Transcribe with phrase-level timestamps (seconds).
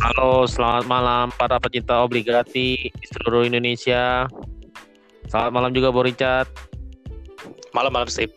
[0.00, 4.24] Halo, selamat malam para pecinta obligati di seluruh Indonesia.
[5.28, 6.48] Selamat malam juga Bu Richard.
[7.76, 8.32] Malam-malam sip.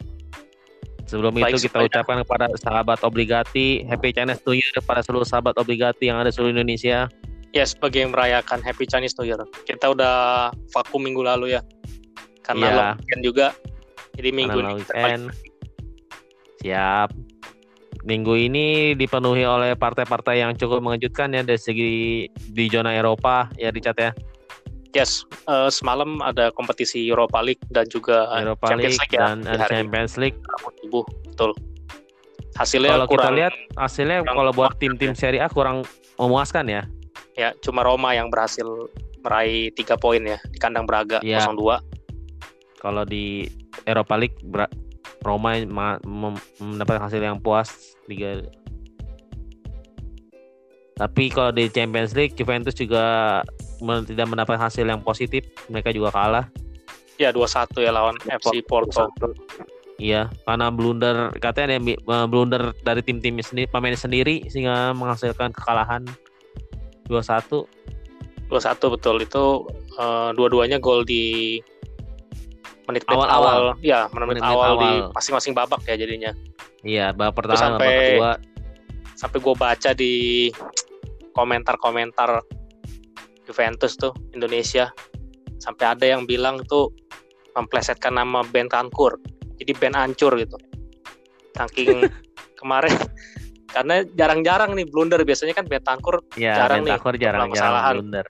[1.08, 1.88] Sebelum Baik, itu kita supaya.
[1.88, 6.36] ucapkan kepada sahabat obligati Happy Chinese New Year kepada seluruh sahabat obligati yang ada di
[6.36, 7.08] seluruh Indonesia.
[7.56, 9.40] Ya, sebagai yang merayakan Happy Chinese New Year.
[9.64, 11.64] Kita udah vakum minggu lalu ya.
[12.44, 13.18] Karena ya.
[13.24, 13.56] juga.
[14.20, 15.32] Jadi minggu Karena ini.
[16.60, 17.33] Siap
[18.04, 21.92] minggu ini dipenuhi oleh partai-partai yang cukup mengejutkan ya dari segi
[22.28, 24.12] di zona Eropa ya Richard ya.
[24.94, 29.38] Yes, uh, semalam ada kompetisi Europa League dan juga Europa Champions League, League ya, dan
[29.58, 30.38] hari Champions League.
[30.86, 31.02] Ibu,
[31.34, 31.52] betul.
[32.54, 35.82] Hasilnya kalau kurang, kita lihat hasilnya kalau buat tim-tim Serie A kurang
[36.22, 36.86] memuaskan ya.
[37.34, 38.70] Ya, cuma Roma yang berhasil
[39.26, 41.42] meraih tiga poin ya di kandang Braga ya.
[41.42, 41.82] 0-2.
[42.78, 43.50] Kalau di
[43.90, 44.38] Europa League
[45.24, 45.58] Roma
[46.60, 48.44] mendapat hasil yang puas liga
[50.94, 53.42] tapi kalau di Champions League Juventus juga
[53.82, 56.46] tidak mendapat hasil yang positif mereka juga kalah.
[57.18, 59.10] Ya 2-1 ya lawan FC Porto.
[60.02, 66.02] iya karena blunder katanya ada eh, blunder dari tim-tim sendiri pemain sendiri sehingga menghasilkan kekalahan
[67.10, 67.66] 2-1
[68.50, 69.16] 2-1 betul.
[69.22, 69.46] Itu
[69.98, 71.58] uh, dua-duanya gol di
[72.84, 74.82] menit awal awal, ya menit, menit, awal, awal.
[74.84, 76.32] di masing-masing babak ya jadinya.
[76.84, 78.32] Iya babak pertama sampai, babak kedua.
[79.16, 80.14] sampai gue baca di
[81.32, 82.44] komentar-komentar
[83.48, 84.92] Juventus tuh Indonesia.
[85.60, 86.92] Sampai ada yang bilang tuh
[87.56, 89.20] memplesetkan nama band Kankur.
[89.60, 90.58] Jadi band ancur gitu.
[91.56, 92.04] Saking
[92.60, 92.96] kemarin.
[93.72, 95.24] Karena jarang-jarang nih blunder.
[95.24, 98.28] Biasanya kan band Kankur ya, jarang nih jarang, jarang blunder.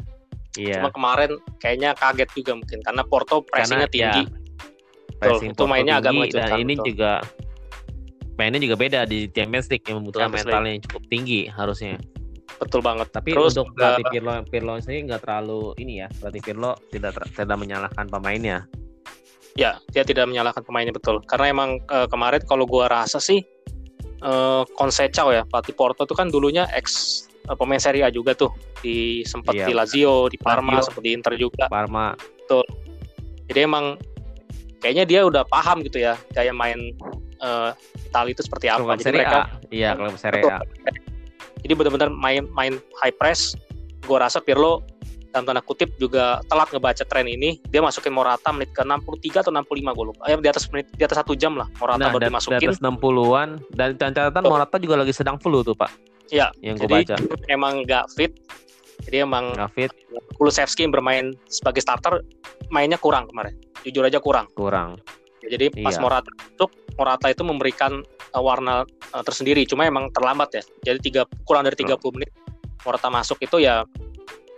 [0.54, 0.82] Iya.
[0.82, 2.80] Cuma kemarin kayaknya kaget juga mungkin.
[2.86, 4.24] Karena Porto pressingnya tinggi.
[4.26, 4.43] Ya,
[5.24, 6.50] Betul, itu mainnya agak mengejutkan.
[6.50, 6.86] Dan ini betul.
[6.92, 7.12] juga
[8.34, 11.96] mainnya juga beda di Champions League yang membutuhkan Champions mental yang cukup tinggi harusnya.
[12.62, 13.08] Betul banget.
[13.12, 16.08] Tapi Terus, untuk pelatih Pirlo Pirlo sendiri nggak terlalu ini ya.
[16.22, 18.66] Pelatih Pirlo tidak tidak menyalahkan pemainnya.
[19.54, 21.22] Ya, dia tidak menyalahkan pemainnya betul.
[21.30, 23.46] Karena emang uh, kemarin kalau gua rasa sih
[24.26, 28.50] uh, Consecao ya, pelatih Porto itu kan dulunya ex uh, pemain Serie A juga tuh
[28.82, 29.70] di sempat iya.
[29.70, 31.70] di Lazio, di Parma, sempat di Inter juga.
[31.70, 32.18] Parma.
[32.18, 32.66] Betul.
[33.52, 34.00] Jadi emang
[34.84, 36.92] kayaknya dia udah paham gitu ya gaya main
[37.40, 37.72] uh,
[38.04, 38.84] Itali itu seperti apa.
[38.84, 39.40] Klub Jadi mereka
[39.72, 40.60] iya klub Serie A.
[41.64, 43.56] Jadi benar-benar main main high press.
[44.04, 44.84] Gue rasa Pirlo
[45.32, 47.58] dalam tanda kutip juga telat ngebaca tren ini.
[47.72, 50.22] Dia masukin Morata menit ke 63 atau 65 gue lupa.
[50.30, 52.60] Eh, di atas menit di atas satu jam lah Morata nah, baru dimasukin.
[52.60, 55.90] Di atas 60-an dan catatan Morata juga lagi sedang flu tuh, Pak.
[56.30, 56.52] Iya.
[56.60, 57.16] Yang gue baca.
[57.48, 58.36] Emang nggak fit.
[59.04, 59.92] Jadi emang fit.
[60.40, 62.24] Kulusevski bermain sebagai starter
[62.72, 63.54] mainnya kurang kemarin
[63.84, 64.48] jujur aja kurang.
[64.56, 64.98] Kurang.
[65.44, 66.02] Ya, jadi pas iya.
[66.02, 68.00] Morata masuk, Morata itu memberikan
[68.32, 69.68] uh, warna uh, tersendiri.
[69.68, 70.64] Cuma emang terlambat ya.
[70.88, 72.32] Jadi tiga kurang dari 30 menit
[72.88, 73.84] Morata masuk itu ya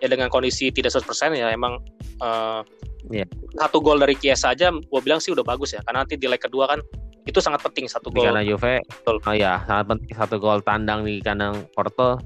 [0.03, 1.81] ya dengan kondisi tidak 100% ya emang
[2.21, 2.61] uh,
[3.09, 3.25] yeah.
[3.57, 6.37] satu gol dari Kiesa aja gue bilang sih udah bagus ya karena nanti di leg
[6.37, 6.83] kedua kan
[7.23, 9.23] itu sangat penting satu gol karena Juve Betul.
[9.23, 12.19] oh ya sangat penting satu gol tandang di kandang Porto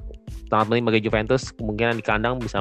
[0.50, 2.58] sangat penting bagi Juventus kemungkinan di kandang bisa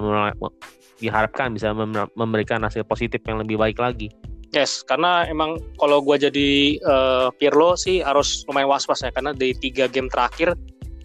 [0.99, 1.71] diharapkan bisa
[2.13, 4.11] memberikan hasil positif yang lebih baik lagi.
[4.49, 6.49] Yes, karena emang kalau gue jadi
[6.81, 10.57] uh, Pirlo sih harus lumayan was-was ya karena di tiga game terakhir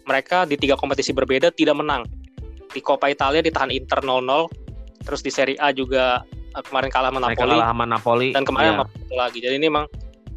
[0.08, 2.08] mereka di tiga kompetisi berbeda tidak menang.
[2.72, 4.48] Di Coppa Italia ditahan Inter 0-0,
[5.04, 6.24] terus di Serie A juga
[6.56, 7.36] uh, kemarin kalah sama Napoli.
[7.36, 8.28] kalah sama Napoli.
[8.32, 8.76] Dan kemarin yeah.
[8.80, 9.38] sama lagi.
[9.44, 9.86] Jadi ini emang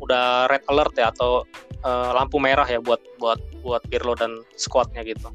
[0.04, 1.48] udah red alert ya atau
[1.88, 5.32] uh, lampu merah ya buat buat buat Pirlo dan squadnya gitu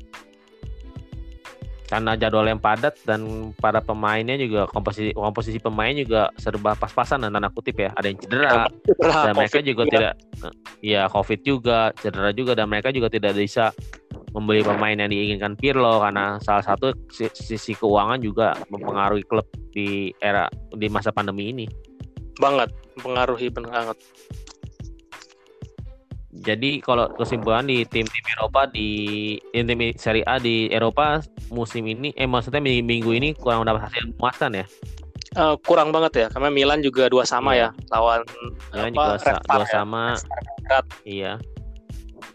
[1.93, 7.37] karena jadwal yang padat dan para pemainnya juga komposisi komposisi pemain juga serba pas-pasan dan
[7.37, 9.93] tanda kutip ya ada yang cedera, cedera dan mereka juga juga.
[9.93, 10.15] tidak
[10.81, 13.77] ya covid juga cedera juga dan mereka juga tidak bisa
[14.33, 19.45] membeli pemain yang diinginkan Pirlo karena salah satu sisi keuangan juga mempengaruhi klub
[19.77, 21.69] di era di masa pandemi ini.
[22.41, 24.01] Banget mempengaruhi banget
[26.43, 28.91] jadi kalau kesimpulan di tim-tim Eropa di
[29.55, 31.23] tim Serie A di Eropa
[31.55, 34.67] musim ini, eh maksudnya minggu, ini kurang dapat hasil memuaskan ya?
[35.33, 37.71] Uh, kurang banget ya, karena Milan juga dua sama yeah.
[37.73, 38.21] ya lawan
[38.75, 39.71] Milan apa, juga sa dua ya.
[39.71, 40.05] sama.
[41.07, 41.33] Iya.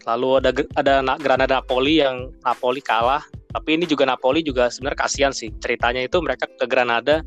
[0.08, 0.50] Lalu ada
[0.80, 3.22] ada Granada Napoli yang Napoli kalah,
[3.52, 7.20] tapi ini juga Napoli juga sebenarnya kasihan sih ceritanya itu mereka ke Granada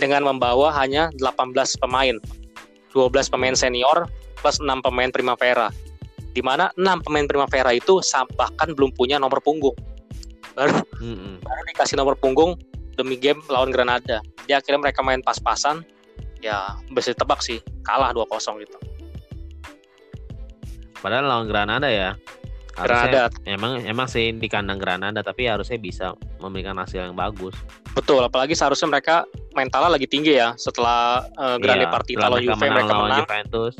[0.00, 2.16] dengan membawa hanya 18 pemain,
[2.96, 4.08] 12 pemain senior
[4.40, 5.70] plus 6 pemain Primavera
[6.34, 8.02] di mana enam pemain Primavera itu
[8.34, 9.74] bahkan belum punya nomor punggung
[10.58, 11.46] baru mm-hmm.
[11.46, 12.58] baru dikasih nomor punggung
[12.98, 15.86] demi game lawan Granada jadi akhirnya mereka main pas-pasan
[16.42, 18.76] ya bisa tebak sih kalah 2-0 gitu
[20.98, 22.18] padahal lawan Granada ya
[22.74, 23.46] Harusnya, Granada.
[23.46, 26.10] Emang emang sih di kandang Granada tapi harusnya bisa
[26.42, 27.54] memberikan hasil yang bagus.
[27.94, 29.22] Betul, apalagi seharusnya mereka
[29.54, 33.18] mentalnya lagi tinggi ya setelah uh, Grande iya, Partita lawan Juve mereka menang.
[33.22, 33.74] Juventus.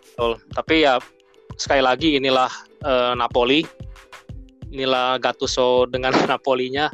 [0.00, 0.32] Betul.
[0.48, 0.96] Tapi ya
[1.56, 2.50] sekali lagi inilah
[2.84, 3.64] uh, Napoli.
[4.72, 6.88] Inilah Gattuso dengan Napolinya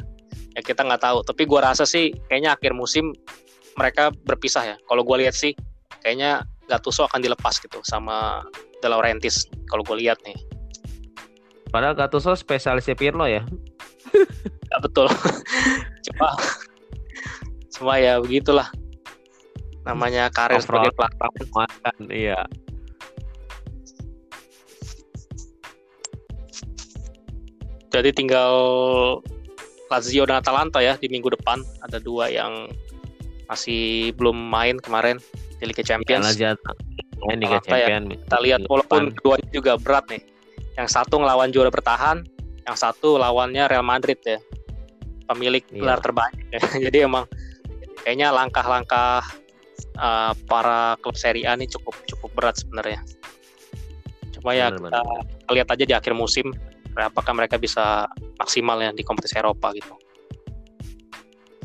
[0.55, 1.23] ya kita nggak tahu.
[1.23, 3.15] Tapi gua rasa sih kayaknya akhir musim
[3.79, 4.75] mereka berpisah ya.
[4.87, 5.55] Kalau gua lihat sih
[6.03, 8.45] kayaknya Gattuso akan dilepas gitu sama
[8.79, 10.37] De Laurentiis kalau gue lihat nih.
[11.73, 13.41] Padahal Gattuso spesialisnya Pirlo ya.
[14.69, 15.09] ya betul.
[16.05, 16.29] Cuma
[17.73, 18.69] cuma ya begitulah.
[19.87, 21.49] Namanya karir sebagai pelatih.
[21.49, 22.45] Makan, iya.
[27.89, 28.53] Jadi tinggal
[29.89, 32.69] Lazio dan Atalanta ya di minggu depan ada dua yang
[33.49, 35.17] masih belum main kemarin
[35.57, 36.37] di Liga Champions.
[36.37, 36.77] Ya, Lazio
[37.25, 38.05] main Liga Champions.
[38.13, 38.17] Ya.
[38.23, 40.23] Kita lihat walaupun keduanya juga berat nih
[40.79, 42.23] yang satu ngelawan juara bertahan,
[42.63, 44.39] yang satu lawannya Real Madrid ya,
[45.27, 45.81] pemilik iya.
[45.83, 46.45] gelar terbanyak.
[46.53, 46.61] Ya.
[46.87, 47.25] Jadi emang
[48.05, 49.25] kayaknya langkah-langkah
[49.99, 53.03] uh, para klub Serie A ini cukup cukup berat sebenarnya.
[54.39, 55.01] Cuma ya kita
[55.51, 56.55] lihat aja di akhir musim
[56.97, 58.09] apakah mereka bisa
[58.41, 59.93] maksimal ya di kompetisi Eropa gitu.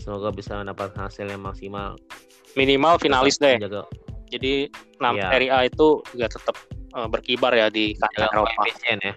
[0.05, 1.97] Semoga bisa mendapat hasil yang maksimal.
[2.59, 3.57] Minimal finalis deh.
[4.29, 4.69] Jadi
[5.01, 5.31] 6 yeah.
[5.33, 6.57] Serie A itu juga tetap
[6.93, 8.53] uh, berkibar ya di kancah Eropa.
[8.53, 9.15] Koefisien ya.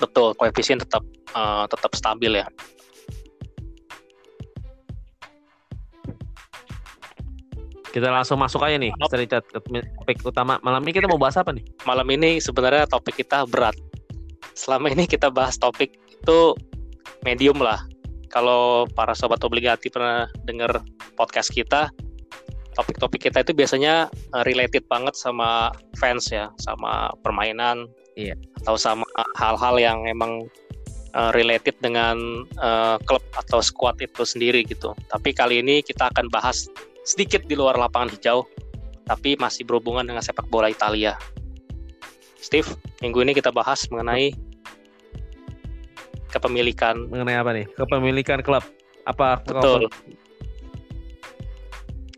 [0.00, 1.04] Betul, koefisien tetap
[1.36, 2.48] uh, tetap stabil ya.
[7.90, 11.66] Kita langsung masuk aja nih, cerita topik utama malam ini kita mau bahas apa nih?
[11.82, 13.74] Malam ini sebenarnya topik kita berat.
[14.54, 16.54] Selama ini kita bahas topik itu
[17.24, 17.80] medium lah.
[18.30, 20.86] Kalau para sobat obligati pernah dengar
[21.18, 21.90] podcast kita,
[22.78, 28.38] topik-topik kita itu biasanya uh, related banget sama fans ya, sama permainan, iya.
[28.62, 29.02] atau sama
[29.34, 30.46] hal-hal yang emang
[31.18, 34.94] uh, related dengan uh, klub atau squad itu sendiri gitu.
[35.10, 36.70] Tapi kali ini kita akan bahas
[37.02, 38.46] sedikit di luar lapangan hijau,
[39.10, 41.18] tapi masih berhubungan dengan sepak bola Italia.
[42.50, 42.66] Steve,
[42.98, 44.34] minggu ini kita bahas mengenai
[46.34, 47.06] kepemilikan.
[47.06, 47.70] Mengenai apa nih?
[47.78, 48.66] Kepemilikan klub.
[49.06, 49.38] Apa?
[49.46, 49.86] Betul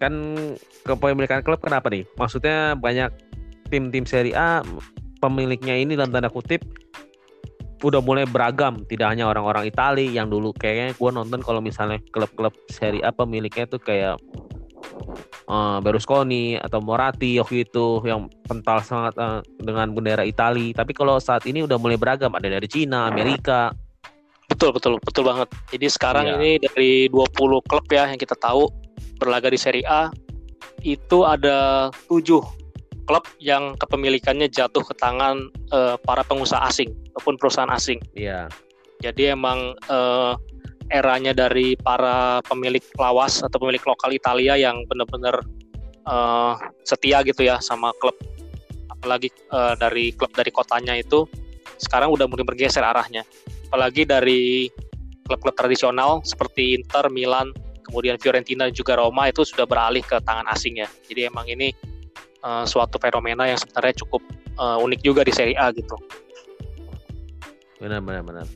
[0.02, 0.34] kan
[0.82, 2.02] kepemilikan klub kenapa nih?
[2.18, 3.14] Maksudnya banyak
[3.70, 4.66] tim-tim Serie A
[5.22, 6.66] pemiliknya ini dalam tanda kutip
[7.86, 12.50] udah mulai beragam, tidak hanya orang-orang Italia yang dulu kayaknya gue nonton kalau misalnya klub-klub
[12.66, 14.18] Serie A pemiliknya tuh kayak
[15.48, 20.74] uh, Berlusconi atau Moratti waktu itu yang kental sangat uh, dengan bendera Italia.
[20.76, 23.72] Tapi kalau saat ini udah mulai beragam, ada dari Cina, Amerika.
[24.48, 25.48] Betul betul betul banget.
[25.72, 26.36] Jadi sekarang iya.
[26.36, 28.68] ini dari 20 klub ya yang kita tahu
[29.16, 30.12] berlaga di Serie A
[30.82, 32.42] itu ada tujuh
[33.06, 37.98] klub yang kepemilikannya jatuh ke tangan uh, para pengusaha asing ataupun perusahaan asing.
[38.14, 38.50] Iya.
[39.02, 40.38] Jadi emang uh,
[40.90, 45.44] eranya dari para pemilik lawas atau pemilik lokal Italia yang benar-benar
[46.08, 48.16] uh, setia gitu ya sama klub
[48.90, 51.26] apalagi uh, dari klub dari kotanya itu
[51.78, 53.26] sekarang udah mulai bergeser arahnya
[53.70, 54.70] apalagi dari
[55.26, 57.54] klub-klub tradisional seperti Inter, Milan,
[57.88, 60.88] kemudian Fiorentina dan juga Roma itu sudah beralih ke tangan asing ya.
[61.08, 61.72] Jadi emang ini
[62.44, 64.22] uh, suatu fenomena yang sebenarnya cukup
[64.58, 65.96] uh, unik juga di Serie A gitu.
[67.80, 68.46] Benar benar benar.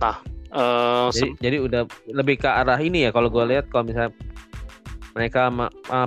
[0.00, 0.16] Nah,
[0.54, 4.12] uh, jadi, jadi udah lebih ke arah ini ya kalau gue lihat kalau misalnya
[5.14, 5.46] mereka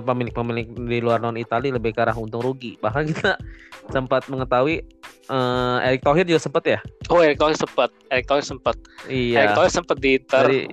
[0.04, 2.76] pemilik-pemilik di luar non Italia lebih ke arah untung rugi.
[2.84, 3.40] Bahkan kita
[3.96, 4.84] sempat mengetahui
[5.32, 6.80] uh, Erick Thohir juga sempat ya?
[7.08, 7.90] Oh, Erick Thohir sempat.
[8.12, 8.76] Erick Thohir sempat.
[9.08, 9.48] Iya.
[9.48, 10.68] Erick Thohir sempat di Inter Dari,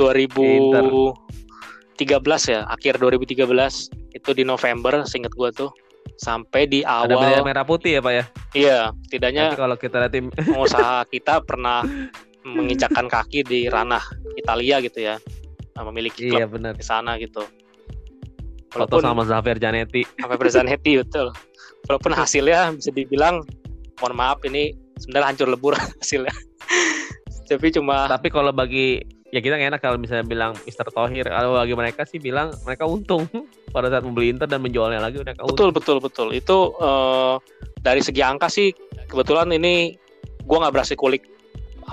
[0.00, 3.44] 2013 ya, akhir 2013
[4.16, 5.68] itu di November, seingat gua tuh
[6.16, 8.78] sampai di awal ada merah putih ya pak ya iya
[9.10, 10.16] tidaknya Nanti kalau kita lihat
[10.48, 11.84] pengusaha kita pernah
[12.46, 14.02] menginjakkan kaki di ranah
[14.38, 15.18] Italia gitu ya
[15.82, 16.72] memiliki klub iya, bener.
[16.72, 17.44] di sana gitu
[18.76, 20.02] Walaupun, Foto sama Xavier Zanetti.
[20.20, 21.26] Xavier Zanetti betul.
[21.88, 23.40] Walaupun hasilnya bisa dibilang,
[24.02, 25.72] mohon maaf ini sebenarnya hancur lebur
[26.02, 26.34] hasilnya.
[27.48, 28.10] Tapi cuma.
[28.10, 29.00] Tapi kalau bagi
[29.30, 31.24] ya kita enak kalau misalnya bilang Mister Tohir.
[31.30, 33.24] Kalau bagi mereka sih bilang mereka untung
[33.74, 35.70] pada saat membeli Inter dan menjualnya lagi mereka untung.
[35.70, 36.28] Betul betul betul.
[36.34, 37.38] Itu uh,
[37.80, 38.74] dari segi angka sih
[39.06, 39.94] kebetulan ini
[40.46, 41.22] gue nggak berhasil kulik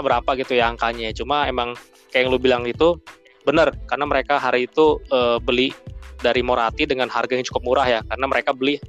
[0.02, 1.14] berapa gitu ya angkanya.
[1.14, 1.78] Cuma emang
[2.10, 2.98] kayak yang lu bilang itu
[3.44, 5.76] benar karena mereka hari itu uh, beli
[6.24, 8.80] dari Morati dengan harga yang cukup murah ya karena mereka beli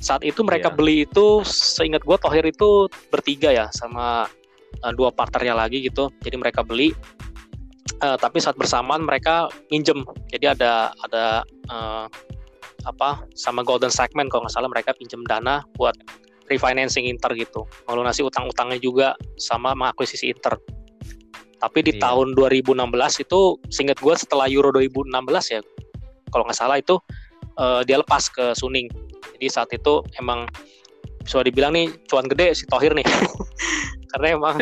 [0.00, 0.76] saat itu mereka yeah.
[0.78, 4.24] beli itu seingat gue Tohir itu bertiga ya sama
[4.80, 6.96] uh, dua partnernya lagi gitu jadi mereka beli
[8.00, 11.24] uh, tapi saat bersamaan mereka minjem jadi ada ada
[11.68, 12.06] uh,
[12.86, 15.98] apa sama Golden Segment kalau nggak salah mereka pinjam dana buat
[16.48, 20.56] refinancing Inter gitu, melunasi utang-utangnya juga sama mengakuisisi Inter.
[21.58, 22.02] Tapi di iya.
[22.06, 22.74] tahun 2016
[23.24, 25.10] itu, singkat gue setelah Euro 2016
[25.54, 25.60] ya,
[26.30, 26.96] kalau nggak salah itu
[27.58, 28.86] uh, dia lepas ke Suning.
[29.38, 30.46] Jadi saat itu emang
[31.22, 33.04] bisa dibilang nih cuan gede si Tohir nih,
[34.14, 34.56] karena emang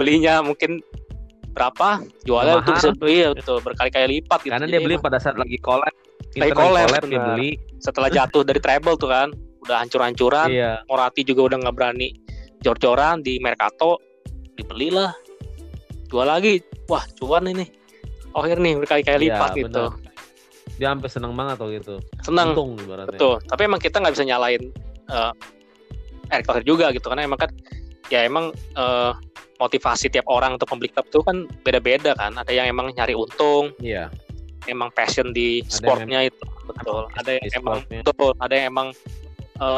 [0.00, 0.80] belinya mungkin
[1.52, 4.52] berapa jualnya itu bisa iya betul berkali-kali lipat gitu.
[4.56, 5.92] Karena dia beli pada saat lagi collab.
[6.32, 7.60] Lagi collab, dia beli.
[7.76, 9.28] Setelah jatuh dari treble tuh kan
[9.62, 10.48] udah hancur-hancuran.
[10.50, 10.72] Iya.
[10.90, 12.08] Morati juga udah nggak berani
[12.62, 13.98] jor-joran di Mercato,
[14.58, 15.14] dibelilah.
[16.10, 17.64] Dua lagi, wah cuan ini.
[18.32, 19.84] Akhir nih berkali-kali iya, lipat iya, gitu.
[20.80, 21.94] Dia sampai seneng banget tuh gitu.
[22.24, 22.56] Seneng.
[22.56, 22.76] Untung
[23.08, 23.40] Betul.
[23.44, 24.72] Tapi emang kita nggak bisa nyalain
[25.12, 25.32] uh,
[26.32, 27.50] Erick Thohir juga gitu karena emang kan
[28.08, 29.12] ya emang uh,
[29.60, 32.32] motivasi tiap orang untuk membeli klub tuh kan beda-beda kan.
[32.36, 33.72] Ada yang emang nyari untung.
[33.80, 34.08] Iya.
[34.64, 37.04] Emang passion di sportnya itu betul.
[37.18, 38.32] Ada yang emang betul.
[38.40, 38.88] Ada yang emang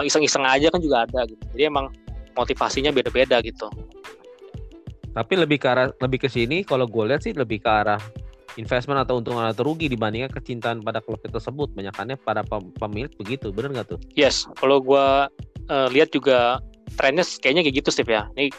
[0.07, 1.43] iseng-iseng aja kan juga ada gitu.
[1.57, 1.91] Jadi emang
[2.35, 3.71] motivasinya beda-beda gitu.
[5.15, 8.03] Tapi lebih ke arah lebih ke sini kalau gue lihat sih lebih ke arah
[8.59, 11.71] investment atau untung atau rugi dibandingkan kecintaan pada klub tersebut.
[11.75, 12.43] Banyakannya pada
[12.79, 13.99] pemilik begitu, bener nggak tuh?
[14.19, 15.07] Yes, kalau gue
[15.71, 16.59] uh, lihat juga
[16.99, 18.27] trennya kayaknya kayak gitu Steve ya.
[18.35, 18.51] Ini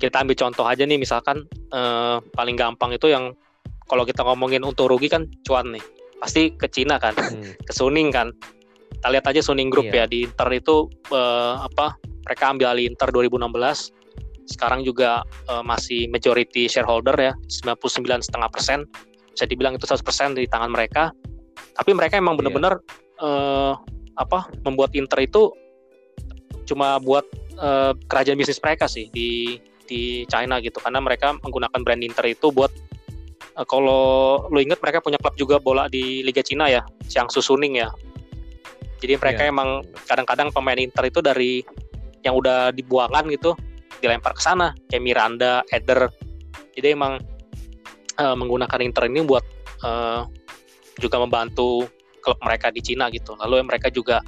[0.00, 3.36] kita ambil contoh aja nih misalkan uh, paling gampang itu yang
[3.84, 5.84] kalau kita ngomongin untung rugi kan cuan nih
[6.16, 7.60] pasti ke Cina kan, hmm.
[7.68, 8.32] ke Suning kan
[9.04, 10.08] kita lihat aja Suning Group iya.
[10.08, 10.16] ya.
[10.16, 13.92] Di Inter itu uh, apa mereka ambil alih Inter 2016
[14.48, 18.88] sekarang juga uh, masih majority shareholder ya 99,5 persen.
[19.28, 21.12] Bisa dibilang itu 100 persen di tangan mereka.
[21.76, 23.28] Tapi mereka emang benar-benar iya.
[23.28, 23.72] uh,
[24.16, 25.52] apa membuat Inter itu
[26.64, 27.28] cuma buat
[27.60, 30.80] uh, kerajaan bisnis mereka sih di di China gitu.
[30.80, 32.72] Karena mereka menggunakan brand Inter itu buat
[33.52, 37.84] uh, kalau lo inget mereka punya klub juga bola di Liga Cina ya Jiangsu Suning
[37.84, 37.92] ya
[39.02, 39.52] jadi mereka yeah.
[39.52, 39.68] emang
[40.06, 41.64] kadang-kadang pemain Inter itu dari
[42.24, 43.52] yang udah dibuangan gitu
[44.00, 46.08] dilempar ke sana kayak Miranda, Eder.
[46.74, 47.20] Jadi emang
[48.18, 49.44] uh, menggunakan Inter ini buat
[49.84, 50.26] uh,
[50.98, 51.86] juga membantu
[52.24, 53.36] klub mereka di Cina gitu.
[53.38, 54.24] Lalu mereka juga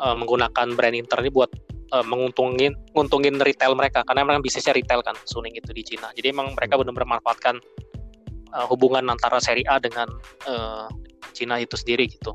[0.00, 1.50] uh, menggunakan brand Inter ini buat
[1.94, 6.10] uh, menguntungin nguntungin retail mereka karena memang bisnisnya retail kan Suning itu di Cina.
[6.16, 6.88] Jadi emang mereka hmm.
[6.88, 7.54] benar-benar memanfaatkan
[8.56, 10.08] uh, hubungan antara Serie A dengan
[10.48, 10.88] uh,
[11.36, 12.34] Cina itu sendiri gitu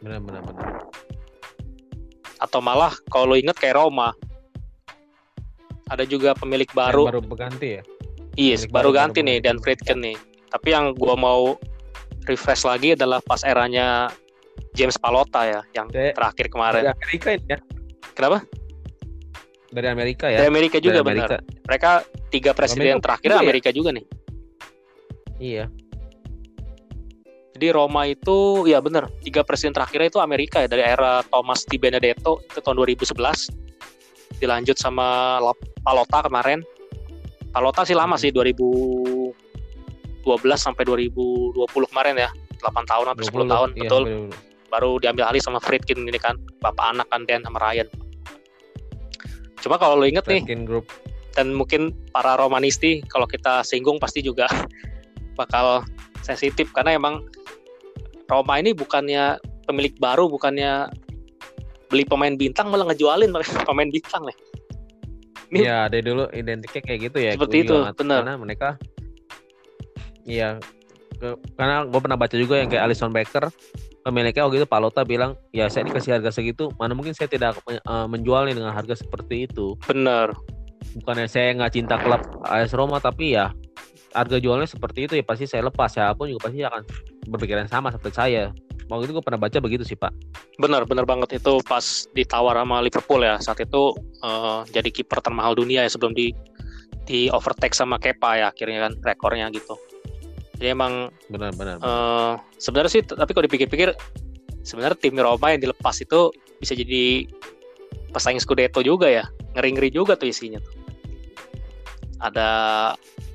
[0.00, 0.66] benar benar benar.
[2.42, 4.12] Atau malah kalau lo inget kayak Roma.
[5.86, 7.20] Ada juga pemilik baru yang baru.
[7.22, 7.82] berganti ya?
[8.36, 10.16] Yes baru, baru ganti baru nih dan Friedkin nih.
[10.50, 11.54] Tapi yang gua mau
[12.26, 14.10] refresh lagi adalah pas eranya
[14.74, 16.82] James Palota ya yang dari, terakhir kemarin.
[16.82, 17.58] dari Amerika ya?
[18.12, 18.38] Kenapa?
[19.70, 20.38] Dari Amerika ya?
[20.42, 21.36] Dari Amerika juga dari Amerika.
[21.38, 21.64] benar.
[21.70, 21.90] Mereka
[22.34, 23.38] tiga presiden Amerika terakhir ya?
[23.38, 24.06] Amerika juga nih.
[25.38, 25.64] Iya
[27.56, 31.80] jadi Roma itu ya bener tiga presiden terakhirnya itu Amerika ya dari era Thomas Di
[31.80, 33.16] Benedetto itu tahun 2011
[34.36, 35.40] dilanjut sama
[35.80, 36.60] Palota kemarin.
[37.56, 39.32] Palota sih lama sih 2012
[40.60, 41.56] sampai 2020
[41.88, 42.28] kemarin ya
[42.60, 44.02] 8 tahun atau 10 tahun iya, betul.
[44.68, 47.88] Baru diambil alih sama Friedkin ini kan bapak anak kan Dan sama Ryan.
[49.64, 50.92] Cuma kalau lo inget Friedkin nih Group.
[51.32, 54.44] dan mungkin para Romanisti kalau kita singgung pasti juga
[55.40, 55.88] bakal
[56.20, 57.24] sensitif karena emang
[58.26, 60.90] Roma ini bukannya pemilik baru, bukannya
[61.86, 63.30] beli pemain bintang malah ngejualin
[63.68, 64.38] pemain bintang nih.
[65.46, 67.32] Iya, dari dulu identiknya kayak gitu ya.
[67.38, 68.26] Seperti itu, benar.
[68.26, 68.68] Karena mereka
[70.26, 70.58] Iya,
[71.54, 73.46] karena gue pernah baca juga yang kayak Alison Becker
[74.06, 78.06] pemiliknya waktu itu Palota bilang ya saya dikasih harga segitu mana mungkin saya tidak uh,
[78.06, 80.30] menjualnya dengan harga seperti itu benar
[81.02, 83.50] bukannya saya nggak cinta klub AS Roma tapi ya
[84.16, 86.82] harga jualnya seperti itu ya pasti saya lepas siapa pun juga pasti akan
[87.28, 88.44] berpikiran sama seperti saya.
[88.86, 90.14] Waktu itu gue pernah baca begitu sih pak.
[90.56, 91.36] Benar benar banget.
[91.36, 93.36] Itu pas ditawar sama Liverpool ya.
[93.42, 93.92] Saat itu
[94.24, 96.32] uh, jadi kiper termahal dunia ya sebelum di
[97.06, 99.76] di overtake sama Kepa ya akhirnya kan rekornya gitu.
[100.56, 101.84] Jadi emang benar benar, benar.
[101.84, 103.92] Uh, sebenarnya sih tapi kalau dipikir-pikir
[104.64, 106.32] sebenarnya tim Roma yang dilepas itu
[106.62, 107.28] bisa jadi
[108.14, 109.26] pesaing Scudetto juga ya.
[109.58, 110.85] Ngeri-ngeri juga tuh isinya tuh
[112.20, 112.48] ada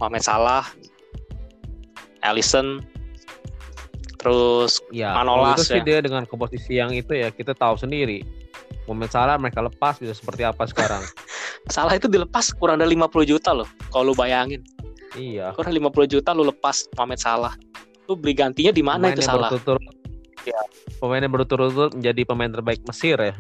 [0.02, 0.66] Mohamed Salah
[2.22, 2.86] Alisson
[4.22, 5.74] terus ya, Manolas itu ya.
[5.74, 8.22] sih dia dengan komposisi yang itu ya kita tahu sendiri.
[8.86, 11.02] Momen Salah mereka lepas bisa seperti apa sekarang?
[11.74, 14.62] Salah itu dilepas kurang dari 50 juta loh kalau lu bayangin.
[15.18, 15.58] Iya.
[15.58, 17.54] Kurang 50 juta lu lepas Mohamed Salah.
[18.06, 19.50] Lu beli gantinya di mana itu Salah?
[20.46, 20.62] ya.
[20.98, 23.34] pemain yang berturut-turut menjadi pemain terbaik Mesir ya?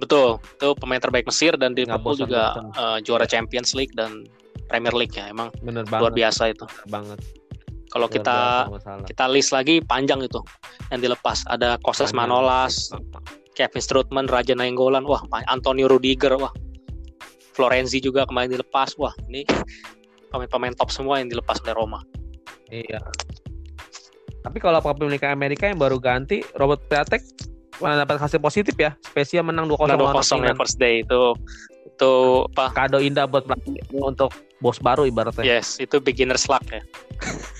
[0.00, 3.36] Betul itu pemain terbaik Mesir dan di Liverpool juga uh, juara ya.
[3.36, 4.24] Champions League dan
[4.70, 7.18] Premier League ya emang Bener luar biasa itu Bener banget
[7.90, 8.70] kalau kita
[9.04, 10.38] kita list lagi panjang itu
[10.94, 11.42] yang dilepas.
[11.50, 12.94] Ada Kostas Manolas,
[13.58, 16.54] Kevin Strootman, Raja Nainggolan, wah Antonio Rudiger, wah
[17.58, 19.42] Florenzi juga kemarin dilepas, wah ini
[20.30, 22.00] pemain-pemain top semua yang dilepas oleh Roma.
[22.70, 23.02] Iya.
[24.40, 27.20] Tapi kalau pemilikan Amerika yang baru ganti Robert Piatek
[27.82, 28.94] mana dapat hasil positif ya.
[29.02, 31.34] Spesial menang 2-0 dua kosong ya first day itu
[32.00, 32.72] itu apa?
[32.72, 33.44] Kado indah buat
[33.92, 34.32] untuk
[34.64, 35.44] bos baru ibaratnya.
[35.44, 36.80] Yes, itu beginner's luck ya.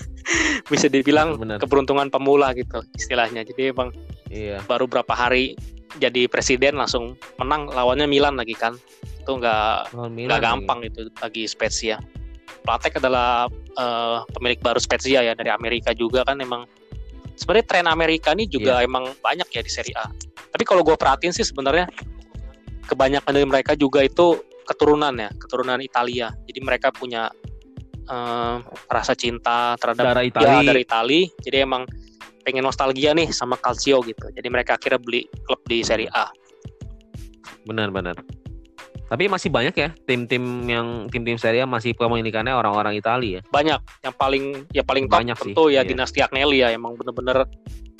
[0.73, 1.61] Bisa dibilang Bener.
[1.61, 3.45] keberuntungan pemula gitu istilahnya.
[3.45, 3.93] Jadi emang
[4.33, 4.57] iya.
[4.65, 5.53] baru berapa hari
[6.01, 8.73] jadi presiden langsung menang lawannya Milan lagi kan.
[9.21, 10.89] Itu nggak nggak gampang lagi.
[10.89, 12.01] itu bagi Spezia.
[12.65, 13.45] Platek adalah
[13.77, 16.65] uh, pemilik baru Spezia ya dari Amerika juga kan emang
[17.37, 18.87] sebenarnya tren Amerika ini juga yeah.
[18.89, 20.09] emang banyak ya di Serie A.
[20.49, 21.85] Tapi kalau gue perhatiin sih sebenarnya
[22.85, 26.31] kebanyakan dari mereka juga itu keturunan ya, keturunan Italia.
[26.47, 27.27] Jadi mereka punya
[28.07, 30.61] uh, rasa cinta terhadap dari Italia.
[30.61, 31.23] Ya, dari Italia.
[31.43, 31.83] Jadi emang
[32.41, 34.29] pengen nostalgia nih sama Calcio gitu.
[34.33, 36.29] Jadi mereka akhirnya beli klub di Serie A.
[37.67, 38.17] Benar-benar.
[39.11, 40.39] Tapi masih banyak ya tim-tim
[40.71, 43.41] yang tim-tim Serie A masih pemilikannya orang-orang Italia ya.
[43.51, 43.79] Banyak.
[44.07, 45.89] Yang paling ya paling top banyak tentu sih, ya iya.
[45.89, 47.43] dinasti Agnelli ya emang bener-bener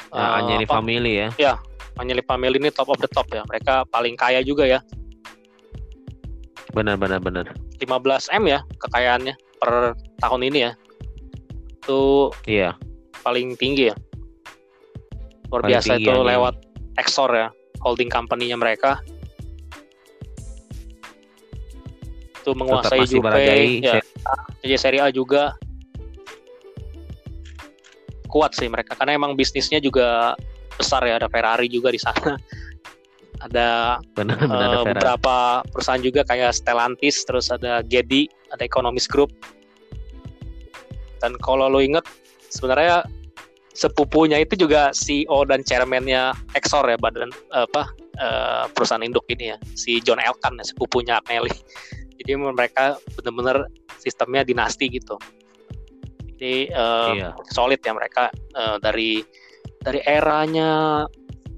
[0.07, 1.29] ya, uh, Agnelli family ya.
[1.35, 1.53] Ya,
[1.99, 3.43] Agnelli family ini top of the top ya.
[3.47, 4.79] Mereka paling kaya juga ya.
[6.71, 7.51] Benar benar benar.
[7.81, 10.71] 15 M ya kekayaannya per tahun ini ya.
[11.81, 12.77] Itu iya.
[13.25, 13.95] paling tinggi ya.
[15.51, 16.55] Luar paling biasa itu lewat
[16.99, 17.47] Exor ya,
[17.83, 18.99] holding company-nya mereka
[22.41, 23.29] itu menguasai Juve
[23.85, 24.01] ya
[24.65, 25.53] jadi Serie A juga
[28.25, 30.33] kuat sih mereka karena emang bisnisnya juga
[30.81, 32.35] besar ya ada Ferrari juga di sana.
[33.41, 35.35] Ada benar, benar, uh, ada beberapa
[35.73, 39.33] perusahaan juga kayak Stellantis terus ada Gedi ada Economist Group.
[41.21, 42.05] Dan kalau lo inget
[42.49, 43.05] sebenarnya
[43.73, 47.89] sepupunya itu juga CEO dan chairmannya Exor ya badan apa
[48.21, 49.57] uh, perusahaan induk ini ya.
[49.73, 51.53] Si John Elkan ya, sepupunya Agnelli
[52.21, 53.65] jadi mereka benar-benar
[53.97, 55.17] sistemnya dinasti gitu.
[56.37, 57.29] Jadi uh, iya.
[57.53, 59.21] solid ya mereka uh, dari
[59.81, 61.03] dari eranya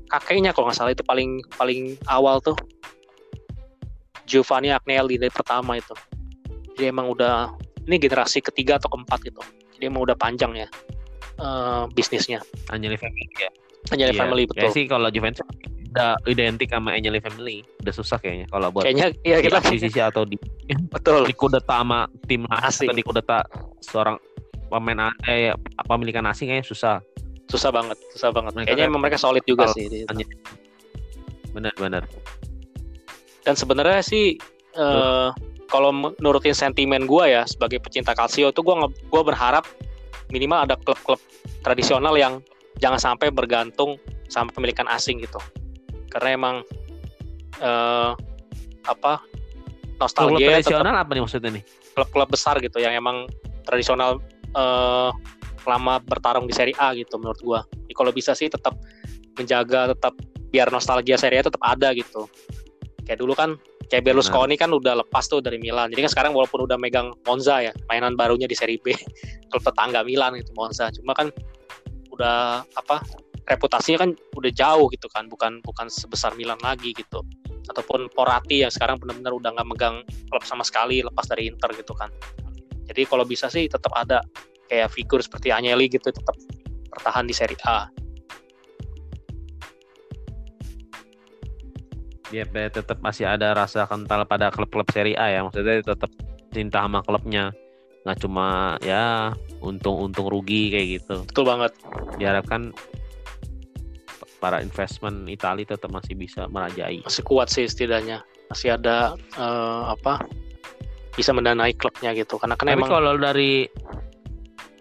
[0.07, 2.55] kakeknya kalau nggak salah itu paling paling awal tuh.
[4.23, 5.91] Giovanni Agnelli dari pertama itu.
[6.73, 7.51] Jadi emang udah
[7.85, 9.43] ini generasi ketiga atau keempat gitu.
[9.75, 10.67] Jadi emang udah panjang ya
[11.43, 12.39] uh, bisnisnya.
[12.71, 13.51] Agnelli family ya.
[13.91, 14.21] Agnelli iya.
[14.23, 14.63] family betul.
[14.63, 15.43] ya sih kalau Juventus
[15.93, 20.25] udah identik sama Angel Family udah susah kayaknya kalau buat kayaknya iya kita sisi atau
[20.25, 20.41] di
[20.95, 21.21] betul.
[21.21, 22.89] Di kudeta sama tim asing.
[22.89, 23.45] Atau di kudeta
[23.85, 24.17] seorang
[24.73, 25.53] pemain eh
[25.85, 26.95] pemilikan asing kayaknya susah
[27.53, 28.51] susah banget susah banget.
[28.57, 29.85] Mereka kayaknya emang mereka solid juga sih
[31.53, 32.09] benar-benar
[33.45, 34.39] dan sebenarnya sih
[34.79, 35.29] uh,
[35.69, 39.67] kalau nurutin sentimen gue ya sebagai pecinta Calcio itu gue gue berharap
[40.31, 41.21] minimal ada klub-klub
[41.61, 42.41] tradisional yang
[42.81, 45.37] jangan sampai bergantung sama pemilikan asing gitu.
[46.09, 46.55] Karena emang
[47.61, 48.17] uh,
[48.89, 49.21] apa
[50.01, 51.65] nostalgia klub tradisional apa nih maksudnya nih?
[51.93, 53.29] klub-klub besar gitu yang emang
[53.69, 54.17] tradisional
[54.57, 55.13] uh,
[55.65, 57.61] lama bertarung di Serie A gitu menurut gua.
[57.71, 58.75] Jadi kalau bisa sih tetap
[59.37, 60.13] menjaga tetap
[60.53, 62.29] biar nostalgia Serie A tetap ada gitu.
[63.03, 63.59] Kayak dulu kan
[63.91, 64.61] kayak Berlusconi nah.
[64.65, 65.91] kan udah lepas tuh dari Milan.
[65.91, 68.95] Jadi kan sekarang walaupun udah megang Monza ya mainan barunya di Serie B
[69.49, 70.89] klub tetangga Milan itu Monza.
[70.93, 71.29] Cuma kan
[72.13, 73.01] udah apa
[73.49, 77.25] reputasinya kan udah jauh gitu kan bukan bukan sebesar Milan lagi gitu.
[77.69, 79.95] Ataupun Porati yang sekarang benar-benar udah nggak megang
[80.27, 82.11] klub sama sekali lepas dari Inter gitu kan.
[82.83, 84.19] Jadi kalau bisa sih tetap ada
[84.73, 86.33] kayak figur seperti Agnelli gitu tetap
[86.89, 87.85] bertahan di Serie A
[92.33, 95.45] Ya, tetap masih ada rasa kental pada klub-klub Serie A ya.
[95.45, 96.09] Maksudnya tetap
[96.49, 97.53] cinta sama klubnya.
[98.09, 101.15] Nggak cuma ya untung-untung rugi kayak gitu.
[101.29, 101.77] Betul banget.
[102.17, 102.73] Diharapkan
[104.41, 107.05] para investment Italia tetap masih bisa merajai.
[107.05, 108.25] Masih kuat sih setidaknya.
[108.49, 110.25] Masih ada uh, apa?
[111.13, 112.41] Bisa mendanai klubnya gitu.
[112.41, 113.69] Karena kan Tapi emang kalau dari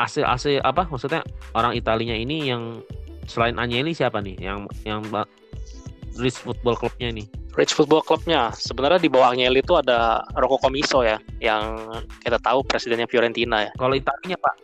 [0.02, 1.22] AC AC apa maksudnya
[1.54, 2.82] orang Italinya ini yang
[3.30, 5.06] selain Agnelli siapa nih yang yang
[6.18, 7.24] Rich Football Clubnya ini?
[7.52, 11.78] Rich Football Clubnya sebenarnya di bawah Agnelli itu ada Rocco Comiso ya yang
[12.24, 13.72] kita tahu presidennya Fiorentina ya.
[13.76, 14.54] Kalau Italinya Pak?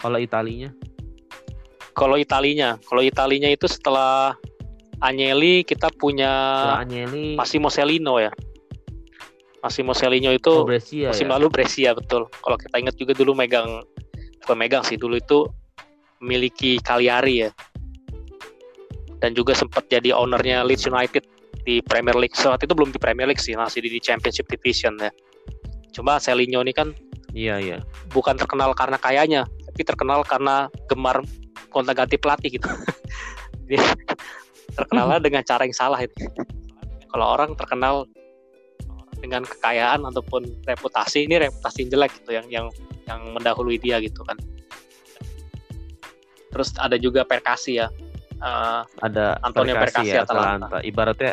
[0.00, 0.70] Kalau Italinya?
[1.96, 4.36] Kalau Italinya, kalau Italinya itu setelah
[5.00, 6.32] Agnelli kita punya
[6.80, 8.32] Agnelli Massimo Celino ya.
[9.64, 11.32] Massimo Celino itu oh, Brescia, musim ya?
[11.36, 12.28] lalu Brescia betul.
[12.30, 13.82] Kalau kita ingat juga dulu megang
[14.46, 15.50] bukan megang sih dulu itu
[16.22, 17.50] memiliki Cagliari ya.
[19.18, 21.26] Dan juga sempat jadi ownernya Leeds United
[21.66, 22.38] di Premier League.
[22.38, 25.10] Saat itu belum di Premier League sih, masih di Championship Division ya.
[25.90, 26.94] Cuma Celino ini kan
[27.36, 27.78] Iya, iya.
[28.16, 31.20] Bukan terkenal karena kayanya, tapi terkenal karena gemar
[31.68, 32.64] kontak ganti pelatih gitu.
[34.78, 36.16] terkenalnya dengan cara yang salah itu.
[37.12, 38.08] Kalau orang terkenal
[39.26, 42.66] dengan kekayaan ataupun reputasi ini reputasi yang jelek gitu yang yang
[43.10, 44.38] yang mendahului dia gitu kan.
[46.54, 47.90] Terus ada juga Perkasi ya.
[48.36, 50.70] Uh, ada Antonio Perkasi, Perkasi ya, Atalanta.
[50.70, 50.78] Atalanta.
[50.86, 51.32] Ibaratnya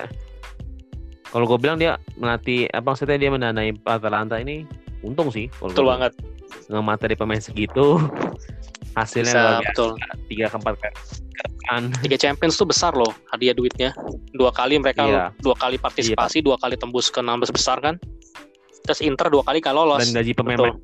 [1.30, 4.66] kalau gue bilang dia melatih apa maksudnya dia mendanai Atalanta ini
[5.06, 5.48] untung sih.
[5.62, 6.18] Betul banget.
[6.70, 7.98] Nggak materi pemain segitu
[8.98, 9.92] hasilnya Bisa, betul.
[10.30, 10.76] tiga ke empat
[11.68, 11.90] kan.
[12.04, 13.92] Tiga champions tuh besar loh hadiah duitnya.
[14.36, 15.26] Dua kali mereka iya.
[15.40, 16.46] dua kali partisipasi iya.
[16.46, 17.96] dua kali tembus ke enam besar kan.
[18.84, 20.04] Terus Inter dua kali kalau lolos.
[20.08, 20.76] Dan gaji pemain betul.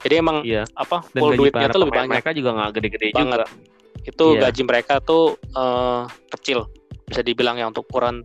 [0.00, 0.64] jadi emang iya.
[0.78, 2.10] apa dan full duitnya tuh lebih banyak.
[2.16, 3.44] mereka juga nggak gede-gede juga.
[4.06, 4.40] Itu iya.
[4.48, 6.64] gaji mereka tuh uh, kecil.
[7.06, 8.24] Bisa dibilang ya untuk ukuran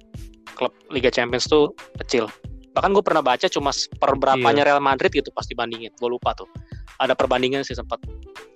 [0.56, 2.32] klub Liga Champions tuh kecil.
[2.72, 5.92] Bahkan gue pernah baca cuma per berapanya Real Madrid gitu pas dibandingin.
[6.00, 6.48] Gue lupa tuh
[7.02, 7.98] ada perbandingan sih sempat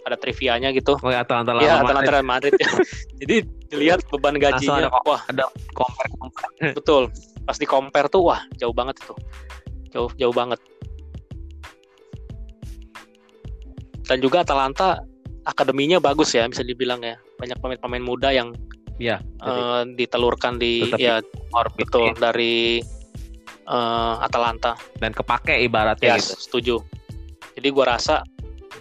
[0.05, 0.93] ada trivianya gitu.
[1.01, 2.53] Oh ya Atalanta ya Atalanta Madrid.
[2.61, 2.69] Ya.
[3.25, 3.35] jadi
[3.73, 5.21] dilihat beban gajinya ada, wah.
[5.25, 6.53] ada compare compare.
[6.77, 7.09] Betul.
[7.41, 9.13] Pas di compare tuh wah jauh banget itu.
[9.97, 10.61] Jauh jauh banget.
[14.05, 15.01] Dan juga Atalanta
[15.49, 17.17] akademinya bagus ya bisa dibilang ya.
[17.41, 18.53] Banyak pemain-pemain muda yang
[19.01, 21.19] ya uh, ditelurkan di ya
[21.51, 22.77] orbit betul dari
[23.65, 24.77] uh, Atalanta.
[25.01, 26.37] Dan kepake ibaratnya yes, gitu.
[26.37, 26.75] setuju.
[27.57, 28.21] Jadi gua rasa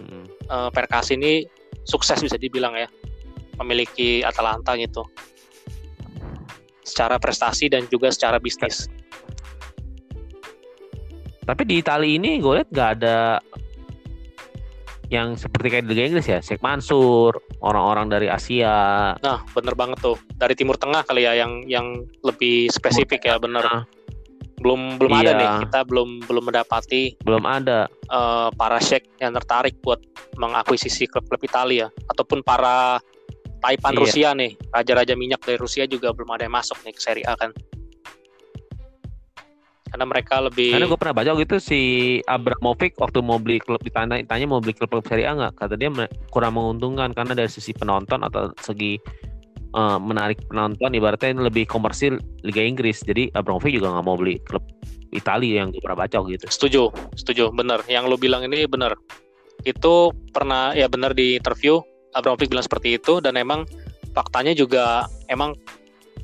[0.01, 0.25] hmm.
[0.49, 1.45] uh, Perkas ini
[1.85, 2.89] sukses bisa dibilang ya
[3.61, 5.05] memiliki Atalanta gitu
[6.85, 8.89] secara prestasi dan juga secara bisnis
[11.45, 13.39] tapi di Italia ini gue lihat nggak ada
[15.13, 19.13] yang seperti kayak di Liga Inggris ya, Sheikh Mansur, orang-orang dari Asia.
[19.21, 20.17] Nah, bener banget tuh.
[20.33, 23.61] Dari Timur Tengah kali ya yang yang lebih spesifik ya, bener.
[23.61, 23.85] Nah,
[24.65, 25.21] belum belum iya.
[25.21, 25.49] ada nih.
[25.69, 27.85] Kita belum belum mendapati belum ada.
[28.09, 30.01] uh, para sheikh yang tertarik buat
[30.41, 31.93] mengakuisisi klub-klub Italia.
[32.09, 32.97] Ataupun para
[33.61, 34.01] taipan iya.
[34.01, 34.57] Rusia nih.
[34.73, 37.53] Raja-raja minyak dari Rusia juga belum ada yang masuk nih ke Serie A kan.
[39.85, 41.79] Karena mereka lebih karena gue pernah baca gitu si
[42.27, 45.53] Abramovic waktu mau beli klub ditanya tanya mau beli klub klub Serie A nggak?
[45.61, 45.93] Kata dia
[46.33, 48.97] kurang menguntungkan karena dari sisi penonton atau segi
[49.75, 53.03] uh, menarik penonton ibaratnya ini lebih komersil Liga Inggris.
[53.03, 54.63] Jadi Abramovich juga nggak mau beli klub
[55.11, 56.45] Italia yang gue pernah baca gitu.
[56.47, 56.81] Setuju
[57.19, 57.83] setuju bener.
[57.91, 58.95] Yang lo bilang ini bener.
[59.67, 61.83] Itu pernah ya bener di interview
[62.15, 63.67] Abramovich bilang seperti itu dan emang
[64.15, 65.53] faktanya juga emang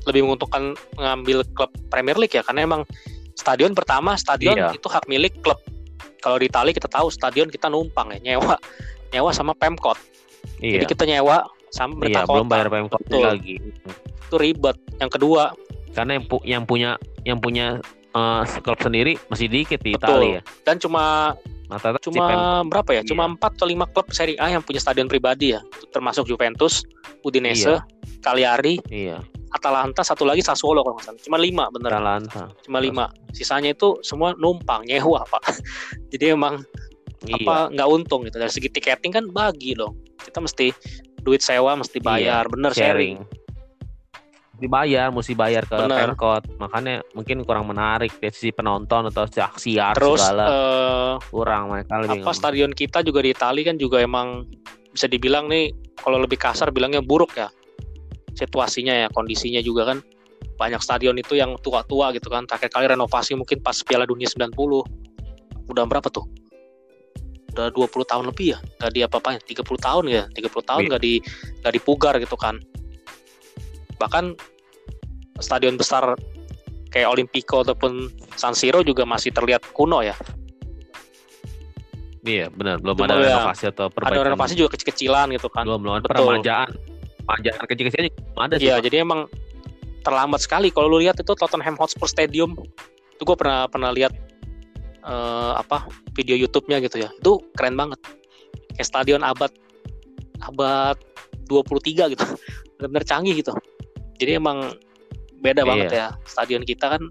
[0.08, 2.82] lebih menguntungkan mengambil klub Premier League ya karena emang
[3.38, 4.72] stadion pertama stadion iya.
[4.74, 5.60] itu hak milik klub.
[6.22, 8.56] Kalau di Italia kita tahu stadion kita numpang ya nyewa
[9.12, 10.00] nyewa sama Pemkot.
[10.58, 10.82] Iya.
[10.82, 13.56] jadi kita nyewa sama iya, belum bayar PMK lagi
[14.28, 15.56] itu ribet yang kedua
[15.92, 16.90] karena yang, pu yang punya
[17.24, 17.80] yang punya
[18.16, 20.04] uh, klub sendiri masih dikit di Betul.
[20.04, 21.34] Italia dan cuma
[21.72, 23.00] Mata cuma si berapa ya?
[23.00, 23.08] Iya.
[23.08, 26.84] Cuma empat atau lima klub Serie A yang punya stadion pribadi ya, termasuk Juventus,
[27.24, 27.80] Udinese, iya.
[28.20, 29.24] Cagliari, iya.
[29.52, 31.20] Atalanta, satu lagi Sassuolo kalau nggak salah.
[31.24, 31.96] Cuma lima bener.
[31.96, 32.52] Atalanta.
[32.64, 33.08] Cuma lima.
[33.32, 35.44] Sisanya itu semua numpang nyewa pak.
[36.12, 36.60] Jadi emang
[37.24, 37.40] iya.
[37.40, 38.36] apa nggak untung gitu.
[38.36, 39.96] Dari segi tiketing kan bagi dong.
[40.20, 40.72] Kita mesti
[41.22, 43.16] duit sewa mesti iya, bayar, iya, bener sharing.
[44.52, 46.42] Mesti bayar, mesti bayar ke Pemkot.
[46.58, 49.26] Makanya mungkin kurang menarik dari sisi penonton atau
[49.58, 50.44] siar Terus, segala.
[50.46, 52.22] Uh, kurang mereka lebih.
[52.22, 54.46] Apa stadion kita juga di Itali kan juga emang
[54.92, 57.48] bisa dibilang nih kalau lebih kasar bilangnya buruk ya
[58.36, 59.98] situasinya ya kondisinya juga kan
[60.60, 64.52] banyak stadion itu yang tua-tua gitu kan terakhir kali renovasi mungkin pas Piala Dunia 90
[65.72, 66.28] udah berapa tuh
[67.52, 71.14] udah 20 tahun lebih ya nggak di apa-apain 30 tahun ya 30 tahun nggak di
[71.60, 72.58] nggak dipugar gitu kan.
[74.00, 74.34] Bahkan
[75.38, 76.16] stadion besar
[76.92, 80.16] kayak Olimpico ataupun San Siro juga masih terlihat kuno ya.
[82.22, 82.78] Iya benar.
[82.78, 84.14] Belum Cuma ada ya, renovasi atau perbaikan.
[84.14, 85.64] ada renovasi juga kecil-kecilan gitu kan.
[85.66, 86.68] Belum belum ada peremajaan.
[87.26, 89.26] Peremajaan kecil-kecilnya ada sih iya jadi emang
[90.02, 90.70] terlambat sekali.
[90.70, 92.54] Kalau lu lihat itu Tottenham Hotspur Stadium
[93.12, 94.10] itu gue pernah pernah lihat
[95.06, 97.10] uh, apa video YouTube-nya gitu ya.
[97.18, 97.98] Itu keren banget.
[98.78, 99.52] Kayak stadion abad
[100.42, 100.96] abad
[101.46, 102.24] 23 gitu.
[102.78, 103.52] Benar-benar canggih gitu.
[104.18, 104.74] Jadi emang
[105.42, 105.68] beda iya.
[105.68, 106.06] banget ya.
[106.26, 107.02] Stadion kita kan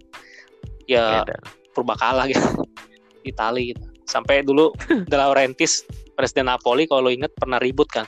[0.87, 1.37] ya beda.
[1.75, 2.43] purbakala gitu.
[3.29, 3.83] Itali gitu.
[4.07, 4.73] Sampai dulu
[5.09, 8.07] De Laurentiis presiden Napoli kalau lo inget pernah ribut kan.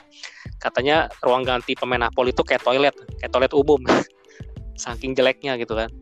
[0.60, 3.80] Katanya ruang ganti pemain Napoli itu kayak toilet, kayak toilet umum.
[4.74, 5.92] Saking jeleknya gitu kan.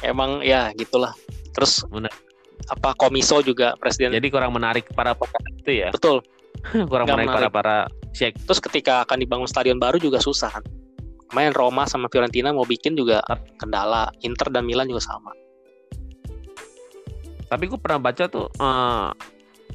[0.00, 1.10] Emang ya gitulah.
[1.52, 2.27] Terus Bener
[2.68, 4.12] apa komiso juga presiden.
[4.14, 5.88] Jadi kurang menarik para pemain itu ya.
[5.92, 6.20] Betul.
[6.90, 8.12] kurang menarik, menarik para para.
[8.12, 10.64] Terus ketika akan dibangun stadion baru juga susah kan.
[11.36, 13.20] Main Roma sama Fiorentina mau bikin juga
[13.60, 14.08] kendala.
[14.24, 15.32] Inter dan Milan juga sama.
[17.48, 19.12] Tapi gue pernah baca tuh uh,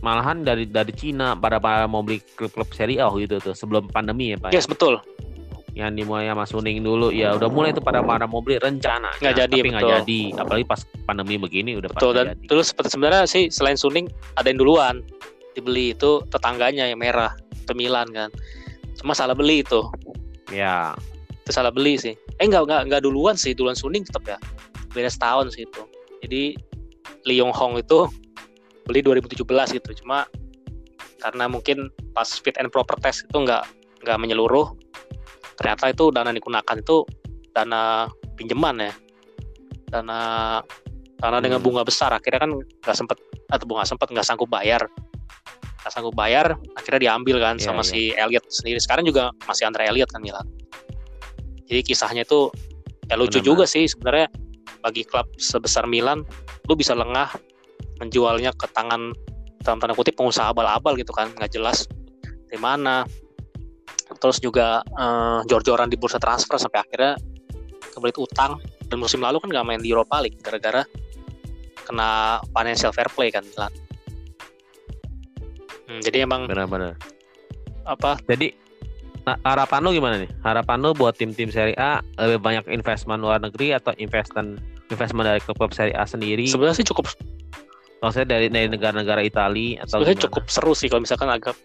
[0.06, 4.34] malahan dari dari Cina pada para mau beli klub-klub Serie A gitu tuh sebelum pandemi
[4.34, 4.54] ya Pak.
[4.54, 5.02] Yes, betul.
[5.74, 9.36] Yang dimulai sama Suning dulu ya udah mulai itu pada pada mau beli rencana Nggak
[9.42, 12.46] jadi, tapi nggak jadi apalagi pas pandemi begini udah Betul dan jadi.
[12.46, 14.06] terus sebenarnya sih selain Suning
[14.38, 15.02] ada yang duluan
[15.54, 17.34] dibeli itu tetangganya yang merah
[17.64, 18.30] itu Milan kan.
[19.00, 19.82] Cuma salah beli itu.
[20.52, 20.94] ya
[21.46, 22.14] Itu salah beli sih.
[22.38, 24.38] Eh enggak enggak enggak duluan sih, duluan Suning tetap ya.
[24.92, 25.82] Beda setahun sih itu.
[26.26, 26.44] Jadi
[27.24, 28.10] Lee Yong Hong itu
[28.84, 30.04] beli 2017 gitu.
[30.04, 30.28] Cuma
[31.24, 33.64] karena mungkin pas fit and proper test itu enggak
[34.04, 34.76] enggak menyeluruh.
[35.54, 36.98] Ternyata itu dana yang digunakan itu
[37.54, 38.94] dana pinjaman ya.
[39.89, 40.20] Dana
[41.18, 41.68] dana dengan Hmm.
[41.72, 44.84] bunga besar akhirnya kan nggak sempet atau bunga sempet nggak sanggup bayar
[45.80, 47.88] nggak sanggup bayar akhirnya diambil kan Iya, sama iya.
[47.88, 50.44] si Elliot sendiri sekarang juga masih Andre Elliot kan Milan
[51.63, 52.52] jadi kisahnya itu
[53.08, 53.48] ya lucu Benar-benar.
[53.48, 54.28] juga sih sebenarnya
[54.84, 56.28] bagi klub sebesar Milan
[56.68, 57.32] lu bisa lengah
[58.04, 59.16] menjualnya ke tangan
[59.63, 61.88] dalam tanda kutip pengusaha abal-abal gitu kan nggak jelas
[62.52, 63.08] dari mana
[64.24, 67.20] terus juga eh, jor-joran di bursa transfer sampai akhirnya
[67.92, 68.64] kebelit utang.
[68.88, 70.88] Dan musim lalu kan nggak main di Europa League gara-gara
[71.84, 73.74] kena financial fair play kan Milan.
[75.92, 76.96] Hmm, jadi emang benar-benar.
[77.84, 78.16] apa?
[78.32, 78.56] Jadi
[79.28, 80.32] nah, harapan lu gimana nih?
[80.40, 85.44] Harapan lu buat tim-tim Serie A lebih banyak investment luar negeri atau investment investment dari
[85.44, 86.48] klub-klub Serie A sendiri?
[86.48, 87.12] Sebenarnya sih cukup
[88.00, 91.56] maksudnya dari dari negara-negara Italia atau sebenarnya cukup seru sih kalau misalkan agak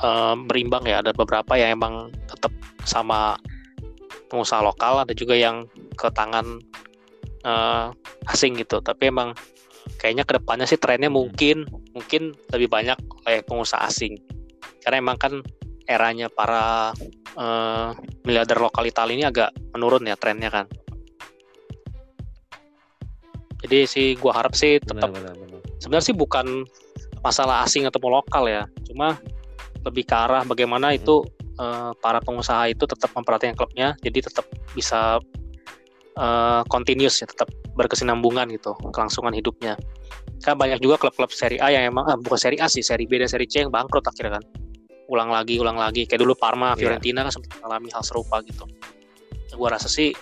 [0.00, 1.04] eh, berimbang ya.
[1.04, 2.52] Ada beberapa yang emang tetap
[2.88, 3.36] sama
[4.30, 5.66] pengusaha lokal ada juga yang
[5.98, 6.60] ke tangan
[7.44, 7.86] eh,
[8.32, 8.80] asing gitu.
[8.80, 9.36] Tapi emang
[9.96, 11.18] kayaknya ke depannya sih trennya Hmm.
[11.26, 11.56] mungkin
[11.96, 14.16] mungkin lebih banyak oleh pengusaha asing.
[14.80, 15.34] Karena emang kan
[15.90, 16.94] eranya para
[17.34, 17.88] eh,
[18.24, 20.66] miliarder lokal Italia ini agak menurun ya trennya kan.
[23.60, 25.60] Jadi sih gua harap sih tetap benar, benar, benar.
[25.84, 26.64] sebenarnya sih bukan
[27.20, 28.64] masalah asing atau lokal ya.
[28.88, 29.20] Cuma
[29.86, 31.24] lebih ke arah bagaimana itu
[31.56, 34.44] eh, para pengusaha itu tetap memperhatikan klubnya jadi tetap
[34.76, 35.20] bisa
[36.16, 39.78] eh, continuous ya tetap berkesinambungan gitu kelangsungan hidupnya.
[40.40, 43.20] Kan banyak juga klub-klub seri A yang emang ah, bukan seri A sih seri B
[43.20, 44.44] dan seri C yang bangkrut akhirnya kan.
[45.10, 46.86] Ulang lagi ulang lagi kayak dulu Parma Iya.
[46.86, 48.64] Fiorentina kan sempat mengalami hal serupa gitu.
[49.56, 50.14] Gua rasa sih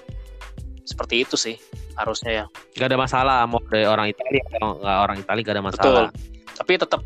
[0.87, 1.55] seperti itu sih
[1.95, 2.45] harusnya ya.
[2.79, 5.95] Gak ada masalah mau dari orang Italia atau nggak orang Italia gak ada betul.
[5.95, 6.11] Masalah
[6.59, 7.01] tapi tetap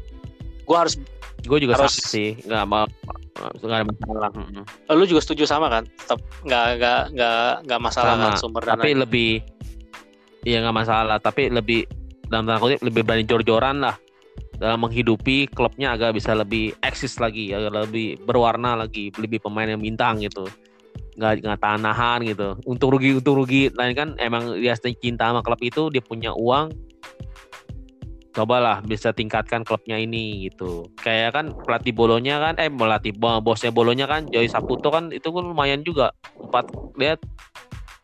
[0.65, 0.95] gua harus
[1.42, 2.38] gue juga Harus- sama sih.
[2.46, 2.87] Nggak mau
[3.33, 4.28] nggak ada masalah
[4.94, 5.83] lu juga setuju sama kan?
[5.88, 8.24] Tetap nggak nggak nggak nggak masalah Sama.
[8.28, 9.31] kan sumber dana tapi lebih
[10.46, 11.16] ya nggak masalah.
[11.18, 11.81] Tapi lebih
[12.31, 13.96] dalam tanda kutip lebih berani jor-joran lah.
[14.57, 19.83] Dalam menghidupi klubnya agak bisa lebih eksis lagi agak lebih berwarna lagi lebih pemain yang
[19.83, 20.46] bintang gitu.
[21.18, 22.55] Nggak nggak tahan nahan gitu.
[22.68, 23.74] Untung rugi untung rugi.
[23.74, 26.70] Lain kan emang dia cinta sama klub itu dia punya uang
[28.33, 30.88] cobalah bisa tingkatkan klubnya ini gitu.
[30.99, 35.29] Kayak kan pelatih bolonya kan eh pelatih bo- bosnya bolonya kan Joy Saputo kan itu
[35.29, 36.16] kan lumayan juga.
[36.49, 37.21] Empat lihat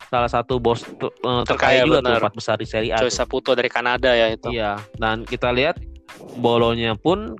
[0.08, 3.12] salah satu bos eh, terkaya juga tuh empat besar di Serie A Joy.
[3.12, 4.52] Saputo dari Kanada ya itu.
[4.52, 5.80] Iya, dan kita lihat
[6.36, 7.36] bolonya pun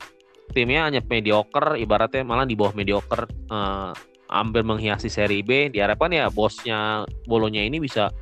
[0.57, 3.93] timnya hanya mediocre, ibaratnya malah di bawah mediocre, eh,
[4.29, 5.73] hampir menghiasi seri B.
[5.73, 8.13] Diharapkan ya bosnya bolonya ini bisa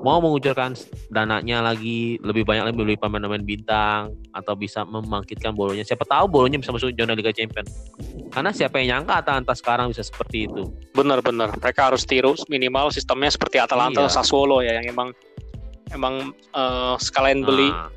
[0.00, 0.72] mau mengucurkan
[1.12, 5.84] dananya lagi lebih banyak lebih beli pemain-pemain bintang atau bisa membangkitkan bolonya.
[5.84, 7.68] Siapa tahu bolonya bisa masuk zona Liga Champions.
[8.32, 10.72] Karena siapa yang nyangka Atalanta sekarang bisa seperti itu.
[10.96, 14.12] benar-benar mereka harus tiru minimal sistemnya seperti Atalanta Iya.
[14.12, 15.08] Sassuolo ya yang emang
[15.92, 17.88] emang eh, sekalian beli Nah,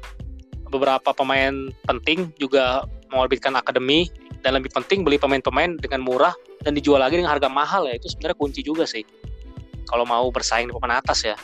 [0.74, 2.82] beberapa pemain penting juga
[3.14, 4.10] mengorbitkan akademi
[4.44, 6.36] dan lebih penting beli pemain-pemain dengan murah
[6.68, 7.96] dan dijual lagi dengan harga mahal ya.
[7.96, 9.08] Itu sebenarnya kunci juga sih.
[9.88, 11.40] Kalau mau bersaing di papan atas ya.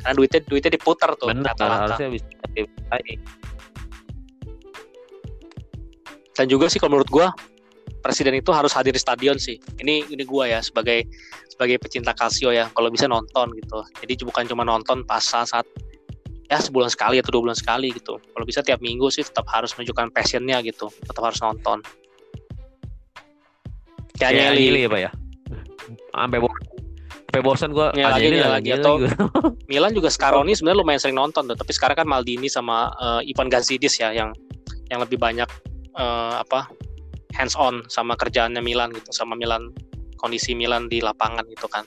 [0.00, 2.66] Karena duitnya duitnya diputar tuh harusnya bisa lebih
[6.34, 7.30] dan juga sih kalau menurut gua
[8.02, 9.56] presiden itu harus hadir di stadion sih.
[9.78, 11.06] Ini ini gua ya sebagai
[11.46, 12.66] sebagai pecinta Calcio ya.
[12.74, 13.86] Kalau bisa nonton gitu.
[14.02, 15.66] Jadi bukan cuma nonton pas saat, saat
[16.50, 18.18] ya sebulan sekali atau dua bulan sekali gitu.
[18.18, 20.90] Kalau bisa tiap minggu sih tetap harus menunjukkan passionnya gitu.
[20.90, 21.80] Tetap harus nonton
[24.16, 24.54] kayak.
[24.54, 25.10] Agnelli ya Pak ya.
[26.14, 26.48] Sampai bo
[27.26, 28.70] sampai bosan gua Ya, lagi, lagi.
[28.70, 29.08] Agnelli Atau- juga.
[29.70, 33.50] Milan juga Scaroni sebenarnya lumayan sering nonton tuh tapi sekarang kan Maldini sama eh, Ivan
[33.50, 34.30] Gazidis ya yang
[34.92, 35.48] yang lebih banyak
[35.98, 36.70] eh, apa
[37.34, 39.74] hands on sama kerjaannya Milan gitu sama Milan
[40.22, 41.82] kondisi Milan di lapangan gitu kan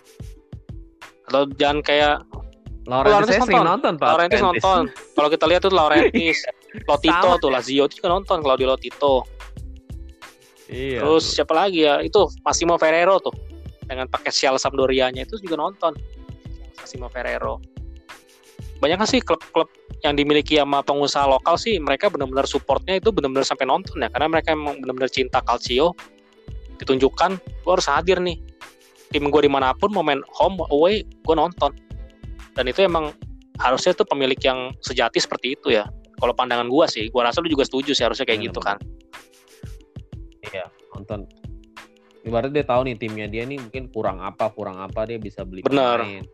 [1.31, 2.15] atau jangan kayak
[2.87, 3.67] saya sering nonton.
[3.67, 4.07] nonton Pak.
[4.15, 4.81] Laurentiis nonton
[5.15, 6.39] kalau kita lihat tuh Laurentiis
[6.91, 9.23] Lotito tuh Lazio juga nonton kalau di Lotito
[10.67, 10.99] Iya.
[10.99, 12.03] terus siapa lagi ya?
[12.03, 13.33] Itu Massimo Ferrero tuh.
[13.87, 15.95] Dengan pakai sial Sampdorianya itu juga nonton.
[16.75, 17.63] Massimo Ferrero.
[18.77, 19.71] Banyak sih klub-klub
[20.05, 21.79] yang dimiliki sama pengusaha lokal sih?
[21.79, 24.11] Mereka benar-benar supportnya itu benar-benar sampai nonton ya.
[24.11, 25.95] Karena mereka emang benar-benar cinta calcio.
[26.77, 28.37] Ditunjukkan gua harus hadir nih.
[29.07, 31.71] Tim gue di mana pun mau main home away gue nonton.
[32.53, 33.15] Dan itu emang
[33.63, 35.87] harusnya tuh pemilik yang sejati seperti itu ya.
[36.19, 38.77] Kalau pandangan gue sih gue rasa lu juga setuju sih harusnya kayak Iya, gitu kan
[40.49, 41.27] Iya, nonton.
[42.21, 45.61] Ibaratnya dia tahu nih timnya dia nih mungkin kurang apa, kurang apa dia bisa beli
[45.61, 46.03] Benar.
[46.03, 46.25] pemain.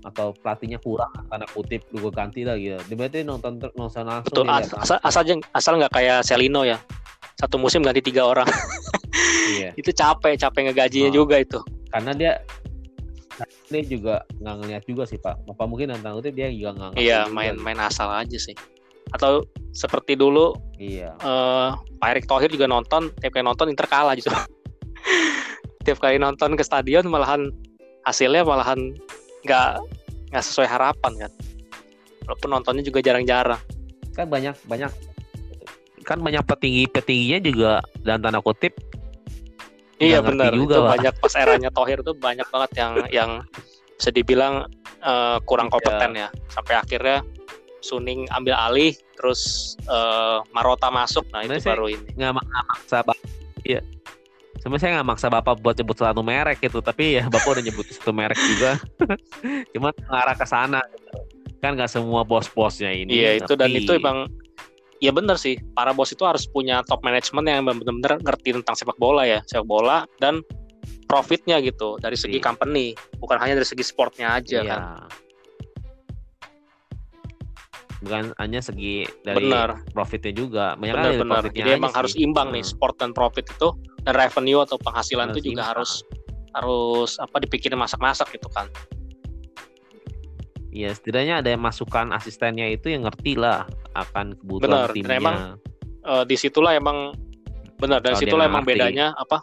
[0.00, 2.76] Atau pelatihnya kurang tanda kutip gue ganti lah gitu.
[2.78, 6.76] Dia berarti nonton nonton langsung betul as- asal asal aja- asal nggak kayak Celino ya
[7.34, 8.44] satu musim ganti tiga orang
[9.50, 9.72] Iya.
[9.74, 11.24] itu capek capek ngegajinya Oh.
[11.24, 11.56] juga itu
[11.88, 12.32] Karena dia
[13.66, 15.40] dia juga nggak ngeliat juga sih pak.
[15.46, 17.64] Apa mungkin tanda kutip dia juga nggak iya juga main gitu.
[17.64, 18.52] main asal aja sih
[19.10, 21.12] atau seperti dulu Iya.
[21.16, 21.68] eh
[22.00, 24.30] Pak Erick Thohir juga nonton tiap kali nonton Inter kalah gitu
[25.84, 27.48] tiap kali nonton ke stadion malahan
[28.04, 28.92] hasilnya malahan
[29.44, 29.70] nggak
[30.30, 31.32] nggak sesuai harapan kan.
[32.24, 33.58] Walaupun nontonnya juga jarang-jarang.
[34.14, 34.92] Kan banyak banyak.
[36.06, 38.72] Kan banyak petinggi petingginya juga dan tanda kutip
[40.00, 40.48] iya benar.
[40.54, 43.30] juga, itu banyak pas eranya Thohir tuh banyak banget yang yang
[43.96, 44.64] bisa dibilang
[45.00, 45.72] eh, kurang Iya.
[45.76, 46.28] kompeten ya.
[46.48, 47.20] Sampai akhirnya
[47.80, 49.40] Suning ambil alih terus
[49.82, 51.24] eh, Marota masuk.
[51.28, 52.08] Nah itu Sebenarnya sih- baru ini.
[52.14, 53.16] nggak mak- nggak maksa bapak
[53.62, 53.80] iya.
[54.56, 57.86] Sebenarnya saya nggak maksa bapak buat nyebut satu merek gitu tapi ya bapak udah nyebut
[57.86, 58.76] satu merek juga.
[59.72, 60.80] Cuma mengarah ke sana.
[61.60, 64.28] Kan nggak semua bos-bosnya ini Iya itu dan itu emang
[64.98, 65.56] ya bener sih.
[65.72, 69.40] Para bos itu harus punya top management yang benar-benar ngerti tentang sepak bola ya.
[69.44, 70.40] Sepak bola dan
[71.04, 72.44] profitnya gitu dari segi Iya.
[72.46, 72.92] company.
[73.16, 74.68] Bukan hanya dari segi sportnya aja Iya.
[74.70, 74.80] kan
[78.00, 81.98] bukan hanya segi dari benar profitnya juga banyak kan dari profitnya jadi emang sih.
[81.98, 82.72] harus imbang nih Hmm.
[82.72, 83.68] sport dan profit itu
[84.00, 85.70] dan revenue atau penghasilan Harus itu juga imbang.
[85.76, 85.90] harus
[86.50, 88.66] harus apa dipikirin masak-masak gitu kan
[90.70, 95.36] Iya setidaknya ada yang masukan asistennya itu yang ngerti lah akan kebutuhan dan timnya emang
[96.00, 97.12] Eh, di situlah emang
[97.76, 98.78] benar dan Kalau situlah emang ngerti.
[98.78, 99.36] bedanya apa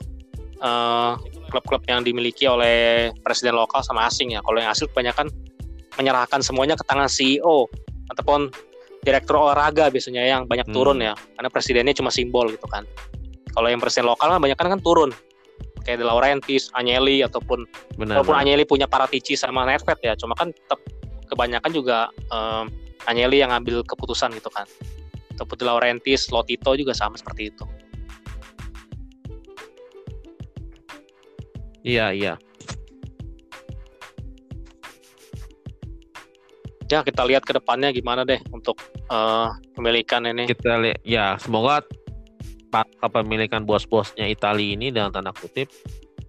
[0.57, 1.11] eh,
[1.47, 2.75] klub-klub yang dimiliki oleh
[3.21, 5.29] presiden lokal sama asing ya kalau yang asing kebanyakan
[5.93, 7.69] menyerahkan semuanya ke tangan CEO
[8.11, 8.51] ataupun
[9.03, 10.75] direktur olahraga biasanya yang banyak Hmm.
[10.75, 11.13] turun ya.
[11.15, 12.83] Karena presidennya cuma simbol gitu kan.
[13.55, 15.11] Kalau yang presiden lokal kan banyak kan turun.
[15.87, 17.63] Kayak De Laurentiis, Agnelli ataupun
[17.95, 18.35] benar, walaupun.
[18.35, 20.83] Agnelli punya Paratici sama Nedved ya cuma kan tetap
[21.31, 22.67] kebanyakan juga um,
[23.07, 24.67] Agnelli yang ngambil keputusan gitu kan.
[25.37, 27.63] Ataupun De Laurentiis, Lotito juga sama seperti itu.
[31.87, 32.33] Iya iya
[36.87, 38.79] ya kita lihat ke depannya gimana deh untuk
[39.11, 40.47] uh, pemilikan ini.
[40.47, 41.83] Kita lihat ya semoga
[42.99, 45.71] kepemilikan bos-bosnya Italia ini dalam tanda kutip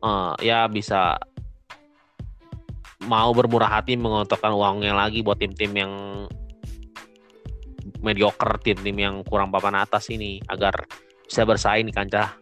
[0.01, 1.18] eh, ya bisa
[3.05, 5.92] mau bermurah hati mengontokkan uangnya lagi buat tim-tim yang
[7.99, 10.87] mediocre tim-tim yang kurang papan atas ini agar
[11.27, 12.33] bisa bersaing di kancah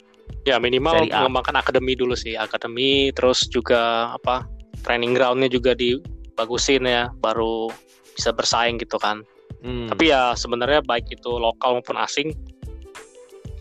[0.46, 2.34] ya minimal mengembangkan akademi dulu sih.
[2.38, 4.46] Akademi terus juga apa
[4.82, 7.70] training groundnya juga dibagusin ya baru
[8.16, 9.20] bisa bersaing gitu kan
[9.64, 12.30] Hmm, Tapi ya sebenarnya baik itu lokal maupun asing,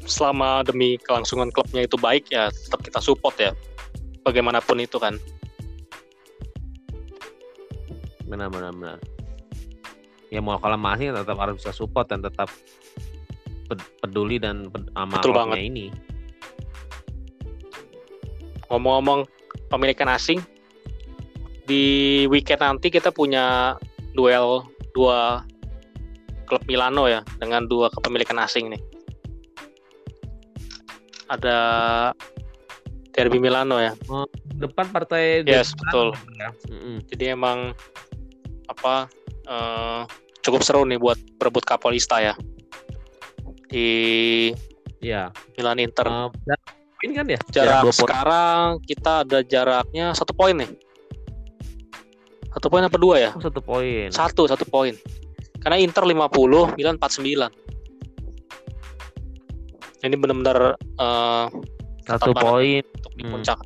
[0.05, 3.55] selama demi kelangsungan klubnya itu baik ya tetap kita support ya.
[4.21, 5.17] Bagaimanapun itu kan.
[8.25, 8.97] benar benar benar
[10.29, 12.49] ya mau kalau masih tetap harus bisa support dan tetap
[13.65, 15.59] ped- peduli dan ped- sama Betul klubnya banget.
[15.63, 15.85] ini
[18.65, 19.29] Ngomong-ngomong
[19.69, 20.41] pemilikan asing,
[21.65, 23.77] di weekend nanti kita punya
[24.15, 24.63] duel
[24.95, 25.43] dua
[26.47, 28.81] klub Milano ya dengan dua kepemilikan asing nih.
[31.27, 31.57] Ada
[33.11, 33.91] Derby Milano ya.
[34.55, 36.07] depan partai Yes, depan, betul.
[36.37, 36.49] ya.
[36.71, 36.97] Mm-mm.
[37.11, 37.73] Jadi emang
[38.71, 39.09] apa
[39.45, 40.01] eh,
[40.41, 42.33] cukup seru nih buat berebut Kapolista ya
[43.67, 43.89] di
[45.03, 45.29] Iya.
[45.57, 46.05] Milan Inter.
[46.07, 46.59] Eh, dan
[47.03, 48.01] ini kan ya Jarak dua poin.
[48.09, 50.69] sekarang kita ada jaraknya satu poin nih.
[52.55, 53.29] Satu poin apa dua ya?
[53.35, 54.07] Oh, satu poin.
[54.09, 54.95] Satu, satu poin.
[55.59, 57.51] Karena Inter 50, Milan 49.
[59.99, 61.45] Ini benar-benar eh,
[62.05, 62.83] Satu poin.
[62.85, 63.31] untuk di Hmm.
[63.33, 63.59] puncak.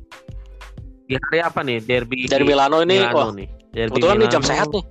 [1.04, 1.78] Di hari apa nih?
[1.80, 3.48] Derby Dari Milano ini, Milano wah nih.
[3.70, 4.50] Derby kebetulan nih jam Milano.
[4.50, 4.84] sehat nih.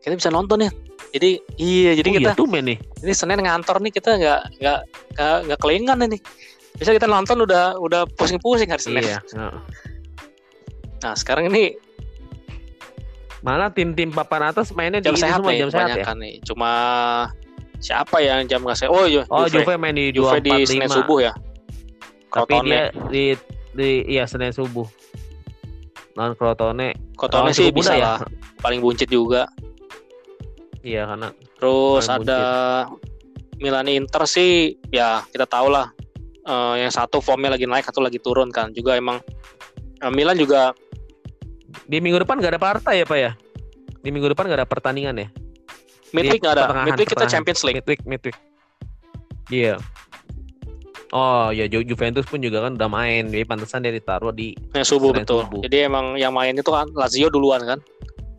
[0.00, 0.70] Kita bisa nonton ya.
[1.10, 2.78] Jadi iya, jadi Oh, kita iya, tumben nih.
[3.02, 4.80] ini Senin ngantor nih kita nggak nggak
[5.44, 6.18] nggak kelingan ini.
[6.72, 9.02] Bisa kita nonton udah udah pusing-pusing hari Senin.
[9.02, 9.18] Iya.
[11.02, 11.74] Nah sekarang ini
[13.40, 16.12] Malah tim-tim papan atas mainnya jam di sehat semua nih jam sehat ya.
[16.12, 16.34] nih.
[16.44, 16.72] Cuma
[17.80, 18.90] siapa yang jam nggak sehat?
[18.92, 19.64] Oh Oh, Juve.
[19.64, 20.98] Juve main di Juve di Senin 245.
[21.00, 21.32] subuh ya.
[22.30, 22.68] Tapi Crotone.
[22.68, 23.24] dia di
[23.72, 24.86] di iya Senin subuh.
[26.14, 26.92] Non Crotone.
[27.16, 28.16] Crotone Oh, sih bisa ya?
[28.16, 28.18] lah.
[28.60, 29.48] Paling buncit juga.
[30.80, 31.28] Iya karena
[31.60, 32.40] Terus ada
[33.60, 35.92] Milan Inter sih ya kita tahu lah
[36.42, 39.20] eh, yang satu formnya lagi naik satu lagi turun kan juga emang
[40.00, 40.72] eh, Milan juga
[41.86, 43.32] Di minggu depan nggak ada partai ya Pak ya?
[44.00, 45.28] Di minggu depan nggak ada pertandingan ya?
[46.10, 46.64] Midweek nggak ada.
[46.86, 47.78] Midweek kita Champions League.
[47.82, 48.36] Midweek, midweek.
[49.50, 49.78] Iya.
[51.10, 54.86] Oh ya Ju Juventus pun juga kan udah main, jadi pantesan dia ditaruh di yang
[54.86, 55.42] subuh betul.
[55.42, 55.58] Subuh.
[55.66, 57.82] Jadi emang yang main itu kan Lazio duluan kan,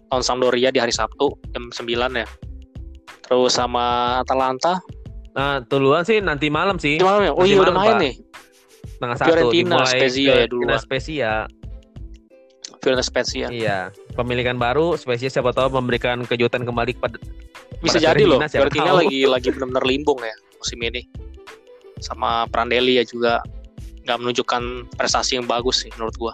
[0.07, 1.83] tahun Sampdoria di hari Sabtu jam 9
[2.15, 2.27] ya.
[3.27, 4.79] Terus sama Atalanta.
[5.35, 6.95] Nah duluan sih nanti malam sih.
[6.95, 7.31] Nanti malam ya.
[7.35, 8.13] Oh iya udah main nih.
[9.03, 10.63] Tengah satu Fiorentina Spezia ya dulu.
[10.79, 11.31] Spezia.
[12.81, 13.47] Fiorentina Spezia.
[13.53, 13.93] Iya.
[14.17, 17.21] Pemilikan baru Spezia siapa tahu memberikan kejutan kembali kepada
[17.81, 18.41] bisa jadi loh.
[18.41, 21.05] Fiorentina lagi lagi benar-benar limbung ya musim ini
[22.01, 23.41] sama Prandelli ya juga
[24.05, 24.61] nggak menunjukkan
[24.97, 26.33] prestasi yang bagus sih menurut gua.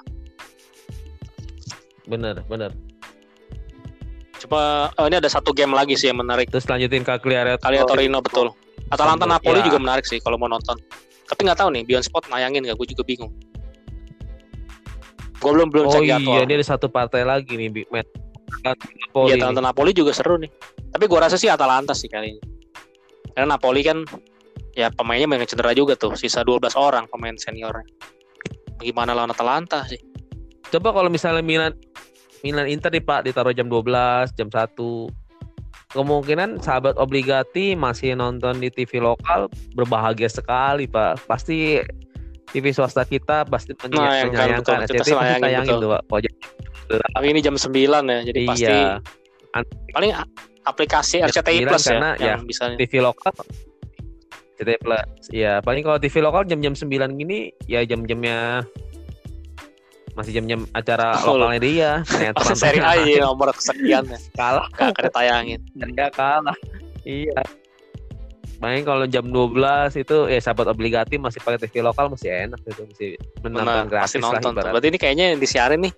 [2.08, 2.72] Bener, bener.
[4.39, 6.48] Coba oh, ini ada satu game lagi sih yang menarik.
[6.48, 8.56] Terus lanjutin ke Cagliari Torino betul.
[8.88, 9.68] Atalanta Napoli ya.
[9.68, 10.80] juga menarik sih kalau mau nonton.
[11.28, 12.80] Tapi nggak tahu nih Beyond Sport nayangin nggak?
[12.80, 13.36] Gue juga bingung.
[15.38, 16.34] Gue belum belum oh, cek jadwal.
[16.34, 18.10] Oh iya, ini ada satu partai lagi nih, Big Matt.
[19.14, 20.50] Iya, Atalanta Napoli juga seru nih.
[20.92, 22.42] Tapi gue rasa sih Atalanta sih kali ini.
[23.36, 24.02] Karena Napoli kan
[24.78, 27.82] ya pemainnya banyak cedera juga tuh sisa 12 orang pemain senior
[28.78, 29.98] gimana lawan Atalanta sih
[30.70, 31.74] coba kalau misalnya Milan
[32.46, 34.78] Milan Inter di Pak ditaruh jam 12 jam 1
[35.98, 41.82] kemungkinan sahabat obligati masih nonton di TV lokal berbahagia sekali Pak pasti
[42.52, 44.78] TV swasta kita pasti menyayangkan, menyayangkan.
[44.84, 46.04] Betul, SCTV pasti sayangin tuh Pak
[46.88, 48.48] tapi ini jam 9 ya jadi iya.
[48.48, 48.78] pasti
[49.91, 50.12] paling
[50.64, 53.34] aplikasi RCTI Plus ya karena yang ya, bisa TV lokal
[54.58, 55.30] CT Plus.
[55.30, 58.66] Ya, paling kalau TV lokal jam-jam 9 gini ya jam-jamnya
[60.18, 61.91] masih jam-jam acara oh, lokalnya dia.
[62.36, 64.18] Pas seri A ya nomor kesekian ya.
[64.34, 64.66] Kalah.
[64.74, 65.62] Gak ada tayangin.
[65.93, 66.58] Dia kalah.
[67.06, 67.38] Iya.
[68.58, 69.53] Main kalau jam 12
[70.01, 73.10] itu ya sahabat obligati masih pakai TV lokal masih enak gitu masih
[73.45, 75.93] menonton gratis nonton lah Berarti ini kayaknya yang disiarin nih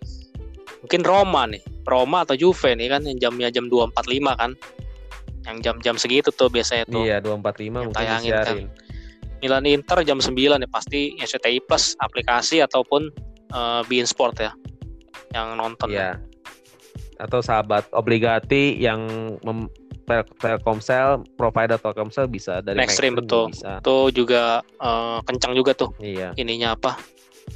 [0.83, 1.63] mungkin Roma nih.
[1.87, 3.95] Roma atau Juve nih kan yang jamnya jam 2.45
[4.35, 4.51] kan
[5.47, 8.57] yang jam-jam segitu tuh biasanya tuh iya 245 mungkin tayangin kan
[9.39, 13.07] Milan Inter jam 9 ya pasti SCTI Plus aplikasi ataupun
[13.55, 14.51] uh, Bein Sport ya
[15.31, 16.19] yang nonton iya.
[16.19, 17.23] ya.
[17.23, 18.99] atau sahabat obligati yang
[19.45, 19.71] mem
[20.41, 23.77] Telkomsel provider Telkomsel bisa dari Maxstream betul bisa.
[23.79, 26.97] itu juga uh, kencang juga tuh iya ininya apa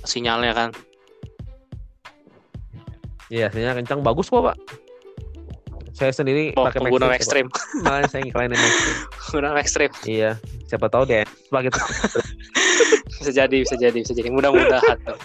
[0.05, 0.69] sinyalnya kan
[3.33, 4.57] iya sinyalnya kencang bagus kok pak
[5.93, 7.45] saya sendiri oh, pakai pengguna ekstrim.
[7.85, 8.95] Malah saya ngiklainin ekstrim.
[9.29, 9.91] Pengguna ekstrim.
[10.09, 11.21] Iya, siapa tahu deh.
[11.45, 11.69] Sebagai
[13.21, 14.33] bisa jadi, bisa jadi, bisa jadi.
[14.33, 15.17] Mudah-mudahan tuh.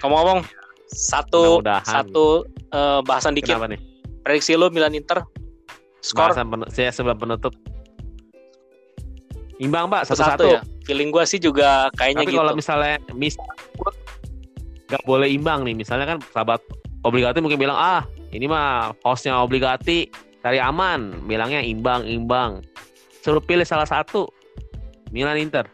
[0.00, 0.40] Ngomong-ngomong,
[0.88, 3.60] satu Mudah satu uh, bahasan dikit.
[3.60, 3.80] Kenapa nih?
[4.24, 5.20] Prediksi lu Milan Inter
[6.04, 6.36] skor?
[6.36, 7.56] Bahasan pen saya sebelum penutup.
[9.56, 10.60] Imbang pak satu-satu ya?
[10.84, 12.40] Feeling gue sih juga kayaknya tapi gitu.
[12.44, 13.40] kalau misalnya mis
[14.84, 16.60] nggak boleh imbang nih misalnya kan sahabat
[17.08, 18.04] obligasi mungkin bilang ah
[18.36, 20.10] ini mah hostnya obligati
[20.44, 21.24] cari aman.
[21.24, 22.60] Bilangnya imbang imbang.
[23.24, 24.28] Suruh pilih salah satu.
[25.14, 25.64] Milan Inter.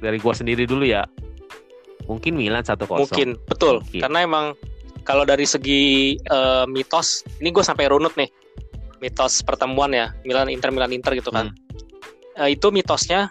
[0.00, 1.04] Dari gua sendiri dulu ya.
[2.08, 3.10] Mungkin Milan satu kosong.
[3.10, 3.84] Mungkin betul.
[3.84, 4.00] Mungkin.
[4.00, 4.46] karena emang
[5.02, 8.30] kalau dari segi uh, mitos ini gue sampai runut nih
[9.02, 11.50] mitos pertemuan ya Milan Inter Milan Inter gitu kan.
[11.50, 12.46] Hmm.
[12.46, 13.28] uh, itu mitosnya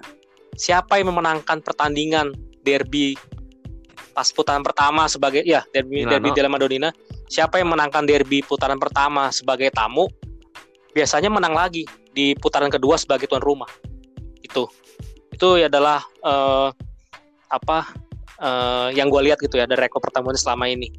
[0.59, 3.15] siapa yang memenangkan pertandingan derby
[4.11, 6.11] pas putaran pertama sebagai ya derby Milano.
[6.19, 6.91] derby della Madonnina
[7.31, 10.11] siapa yang menangkan derby putaran pertama sebagai tamu
[10.91, 13.71] biasanya menang lagi di putaran kedua sebagai tuan rumah.
[14.43, 14.67] Itu.
[15.31, 16.69] Itu adalah uh,
[17.47, 17.87] apa
[18.43, 20.91] uh, yang gue lihat gitu ya dari rekor pertemuan selama ini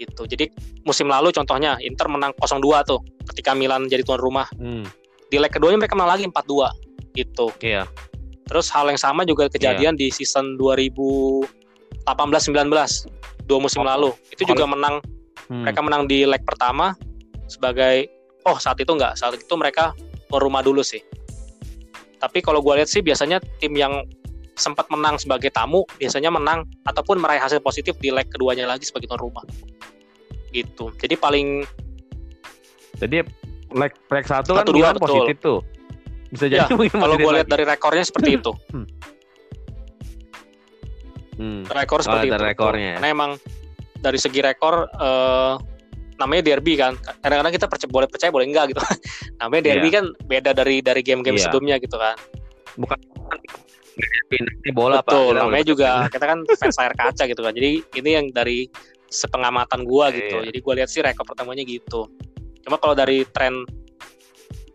[0.00, 0.48] gitu jadi
[0.86, 3.00] musim lalu contohnya Inter menang 0-2 tuh
[3.32, 4.84] ketika Milan jadi tuan rumah hmm.
[5.28, 7.84] di leg keduanya mereka menang lagi 4-2 gitu iya
[8.48, 10.00] terus hal yang sama juga kejadian iya.
[10.00, 11.48] di season 2018-19
[13.42, 15.00] dua musim oh, lalu itu juga menang
[15.52, 15.68] Hmm.
[15.68, 16.96] Mereka menang di leg pertama
[17.44, 18.08] sebagai
[18.48, 19.92] oh saat itu enggak, saat itu mereka
[20.32, 21.04] rumah dulu sih.
[22.16, 24.06] Tapi kalau gue lihat sih biasanya tim yang
[24.56, 29.08] sempat menang sebagai tamu biasanya menang ataupun meraih hasil positif di leg keduanya lagi sebagai
[29.08, 29.44] tuan rumah.
[30.52, 30.92] Gitu.
[31.00, 31.64] Jadi paling
[33.00, 33.24] jadi
[33.72, 35.60] leg leg satu, kan dua positif tuh.
[36.28, 38.52] Bisa jadi ya, kalau gue lihat dari rekornya seperti itu.
[38.72, 38.86] hmm.
[41.32, 41.62] Hmm.
[41.64, 42.44] Rekor seperti oh, itu.
[42.44, 42.90] Rekornya.
[42.94, 42.96] Ya.
[43.00, 43.30] Karena emang
[43.98, 45.56] dari segi rekor uh,
[46.20, 48.80] namanya derby kan kadang-kadang kita percaya, boleh percaya boleh enggak gitu
[49.42, 49.96] namanya derby yeah.
[49.98, 51.44] kan beda dari dari game-game yeah.
[51.46, 52.14] sebelumnya gitu kan
[52.78, 52.98] bukan
[54.32, 58.10] ini bola Betul, pak namanya juga kita kan fans layar kaca gitu kan jadi ini
[58.10, 58.66] yang dari
[59.12, 60.46] sepengamatan gua yeah, gitu yeah.
[60.48, 62.08] jadi gua lihat sih rekor pertamanya gitu
[62.64, 63.66] cuma kalau dari tren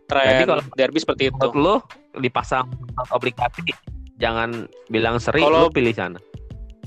[0.06, 1.82] tren jadi kalau derby seperti itu lo
[2.18, 2.68] dipasang
[3.10, 3.74] obligasi
[4.18, 6.18] jangan bilang seri kalau pilih sana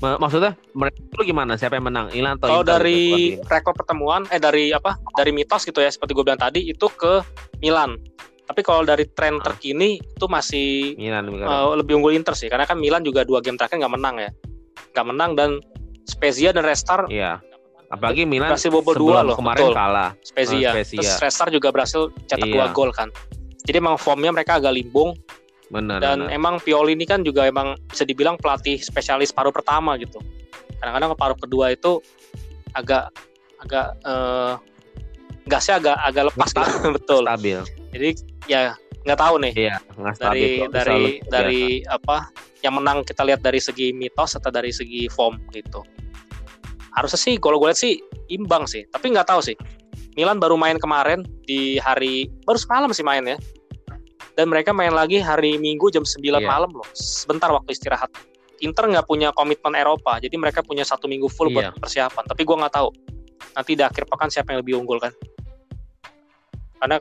[0.02, 1.54] Maksudnya mereka itu gimana?
[1.54, 2.10] Siapa yang menang?
[2.10, 4.98] Milan atau Kalau dari gitu, rekor pertemuan eh dari apa?
[5.14, 7.22] Dari mitos gitu ya seperti gue bilang tadi itu ke
[7.62, 7.94] Milan.
[8.42, 9.44] Tapi kalau dari tren ah.
[9.44, 13.54] terkini itu masih Milan, uh, lebih unggul Inter sih karena kan Milan juga dua game
[13.54, 14.30] terakhir nggak menang ya.
[14.92, 15.50] Nggak menang dan
[16.04, 17.38] Spezia dan Restar Iya.
[17.92, 19.74] Apalagi Milan berhasil bobol dua loh kemarin betul.
[19.76, 20.10] kalah.
[20.24, 20.70] Spezia.
[20.72, 21.00] Spezia.
[21.00, 22.54] Terus Restar juga berhasil cetak iya.
[22.56, 23.12] dua gol kan.
[23.62, 25.14] Jadi emang formnya mereka agak limbung
[25.72, 25.98] Benar.
[26.04, 26.36] Dan benar.
[26.36, 30.20] emang Pioli ini kan juga emang bisa dibilang pelatih spesialis paruh pertama gitu.
[30.76, 32.04] Kadang-kadang paruh kedua itu
[32.76, 33.08] agak
[33.64, 34.60] agak uh,
[35.48, 36.66] gasnya agak agak lepas kan
[36.96, 37.22] betul.
[37.26, 37.60] Stabil.
[37.92, 38.08] Jadi
[38.46, 39.52] ya nggak tahu nih.
[39.58, 39.76] Iya,
[40.18, 42.30] dari dari dari apa
[42.62, 45.82] yang menang kita lihat dari segi mitos atau dari segi form gitu.
[46.92, 47.98] Harusnya sih kalau gue lihat sih
[48.30, 49.56] imbang sih, tapi nggak tahu sih.
[50.12, 53.40] Milan baru main kemarin di hari baru semalam sih main ya
[54.36, 56.40] dan mereka main lagi hari Minggu jam 9 yeah.
[56.40, 58.08] malam loh sebentar waktu istirahat
[58.62, 61.54] Inter nggak punya komitmen Eropa jadi mereka punya satu minggu full yeah.
[61.54, 61.80] buat iya.
[61.80, 62.88] persiapan tapi gue nggak tahu
[63.54, 65.12] nanti di akhir pekan siapa yang lebih unggul kan
[66.82, 66.96] karena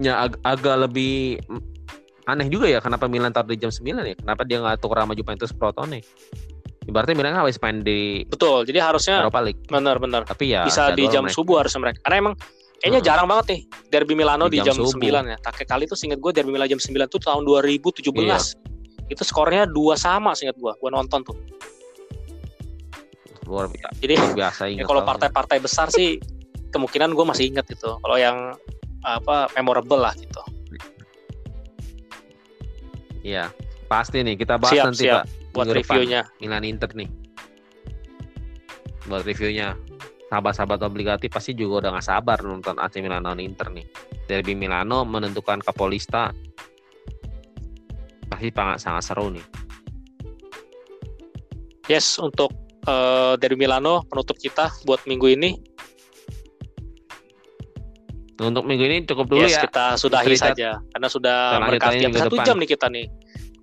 [0.00, 1.40] ya ag agak lebih
[2.24, 5.12] aneh juga ya kenapa Milan taruh di jam 9 ya kenapa dia nggak tukar sama
[5.18, 6.00] Juventus Crotone
[6.82, 9.62] Ibaratnya Milan harus main di Betul, jadi harusnya Eropa League.
[9.70, 10.26] Benar-benar.
[10.26, 11.38] Tapi ya bisa di jam mereka.
[11.38, 12.02] subuh harusnya mereka.
[12.02, 12.34] Karena emang
[12.82, 13.08] Kayaknya hmm.
[13.14, 13.60] jarang banget nih
[13.94, 14.98] Derby Milano di, di jam, jam 9
[15.30, 15.38] ya.
[15.38, 18.10] Terakhir kali tuh seinget gue Derby Milano jam 9 tuh tahun 2017.
[18.10, 18.38] Iya.
[19.06, 20.72] Itu skornya dua sama seinget gue.
[20.74, 21.38] Gue nonton tuh.
[23.52, 24.00] Luar biasa.
[24.00, 26.16] Jadi luar biasa ya kalau partai-partai besar sih
[26.72, 28.00] kemungkinan gue masih inget itu.
[28.00, 28.56] Kalau yang
[29.04, 30.40] apa memorable lah gitu.
[33.20, 33.52] Iya,
[33.92, 35.28] pasti nih kita bahas siap, nanti siap.
[35.28, 35.52] Pak.
[35.52, 36.24] Buat reviewnya.
[36.40, 37.12] Milan Inter nih.
[39.04, 39.76] Buat reviewnya
[40.32, 43.84] sahabat-sahabat obligati pasti juga udah gak sabar nonton AC Milan lawan Inter nih.
[44.24, 46.32] Derby Milano menentukan Kapolista
[48.32, 49.44] pasti sangat sangat seru nih.
[51.90, 52.48] Yes, untuk
[52.86, 55.50] uh, Derby Milano penutup kita buat minggu ini.
[58.42, 59.70] Untuk minggu ini cukup dulu yes, ya.
[59.70, 63.06] kita sudahi saja karena sudah berkati satu jam nih kita nih.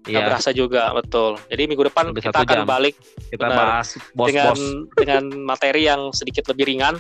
[0.08, 0.28] Nggak ya.
[0.32, 1.36] berasa juga betul.
[1.52, 2.68] Jadi minggu depan Lebih kita akan jam.
[2.68, 2.96] balik
[3.28, 4.56] kita benar, bahas bos, dengan
[4.96, 6.96] dengan materi yang sedikit lebih ringan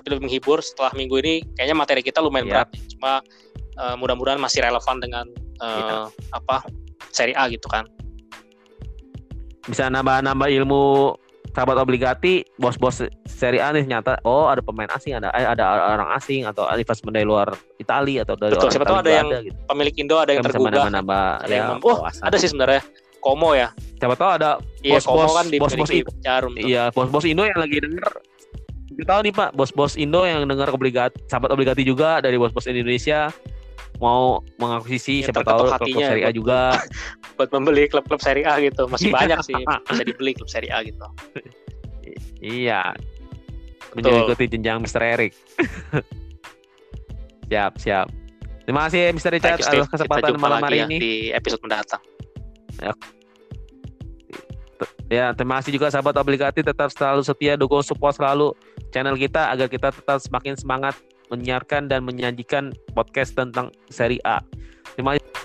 [0.00, 0.64] tapi lebih menghibur.
[0.64, 2.52] Setelah minggu ini kayaknya materi kita lumayan ya.
[2.64, 2.68] berat.
[2.96, 3.20] Cuma
[3.76, 5.28] uh, mudah-mudahan masih relevan dengan
[5.60, 6.32] uh, ya.
[6.32, 6.64] apa
[7.12, 7.84] seri A gitu kan.
[9.68, 11.12] Bisa nambah-nambah ilmu
[11.52, 16.10] sahabat obligati bos-bos seri A nih nyata oh ada pemain asing ada eh, ada orang
[16.16, 19.56] asing atau investment dari luar Italia atau dari Betul, siapa tahu ada yang ada, gitu.
[19.68, 20.70] pemilik Indo ada yang tergugah.
[20.70, 22.82] nambah, nambah, ada ya, yang, oh ada sih sebenarnya
[23.18, 23.74] Komo ya.
[23.98, 25.46] Siapa tahu ada iya, bos-bos kan
[26.54, 28.10] iya bos-bos Indo yang lagi denger.
[28.88, 33.30] Kita tahu nih Pak bos-bos Indo yang dengar obligati sahabat obligati juga dari bos-bos Indonesia
[33.98, 36.78] mau mengakuisisi ya, siapa tahu klub Serie A juga.
[37.38, 38.90] buat membeli klub-klub Serie A gitu.
[38.90, 41.06] Masih banyak sih bisa dibeli klub Serie A gitu.
[42.42, 42.94] Iya.
[43.94, 45.02] Mengikuti jenjang Mr.
[45.02, 45.32] Eric.
[47.48, 48.12] Siap siap.
[48.68, 49.32] Terima kasih Mr.
[49.32, 50.96] Richard atas kesempatan malam hari ya ini.
[51.00, 52.02] di episode mendatang.
[52.76, 52.92] Ya.
[55.08, 56.60] ya terima kasih juga sahabat obligati.
[56.60, 58.52] Tetap selalu setia dukung support selalu
[58.92, 60.92] channel kita agar kita tetap semakin semangat
[61.30, 64.42] menyiarkan dan menyajikan podcast tentang seri A.
[64.96, 65.37] Terima kasih.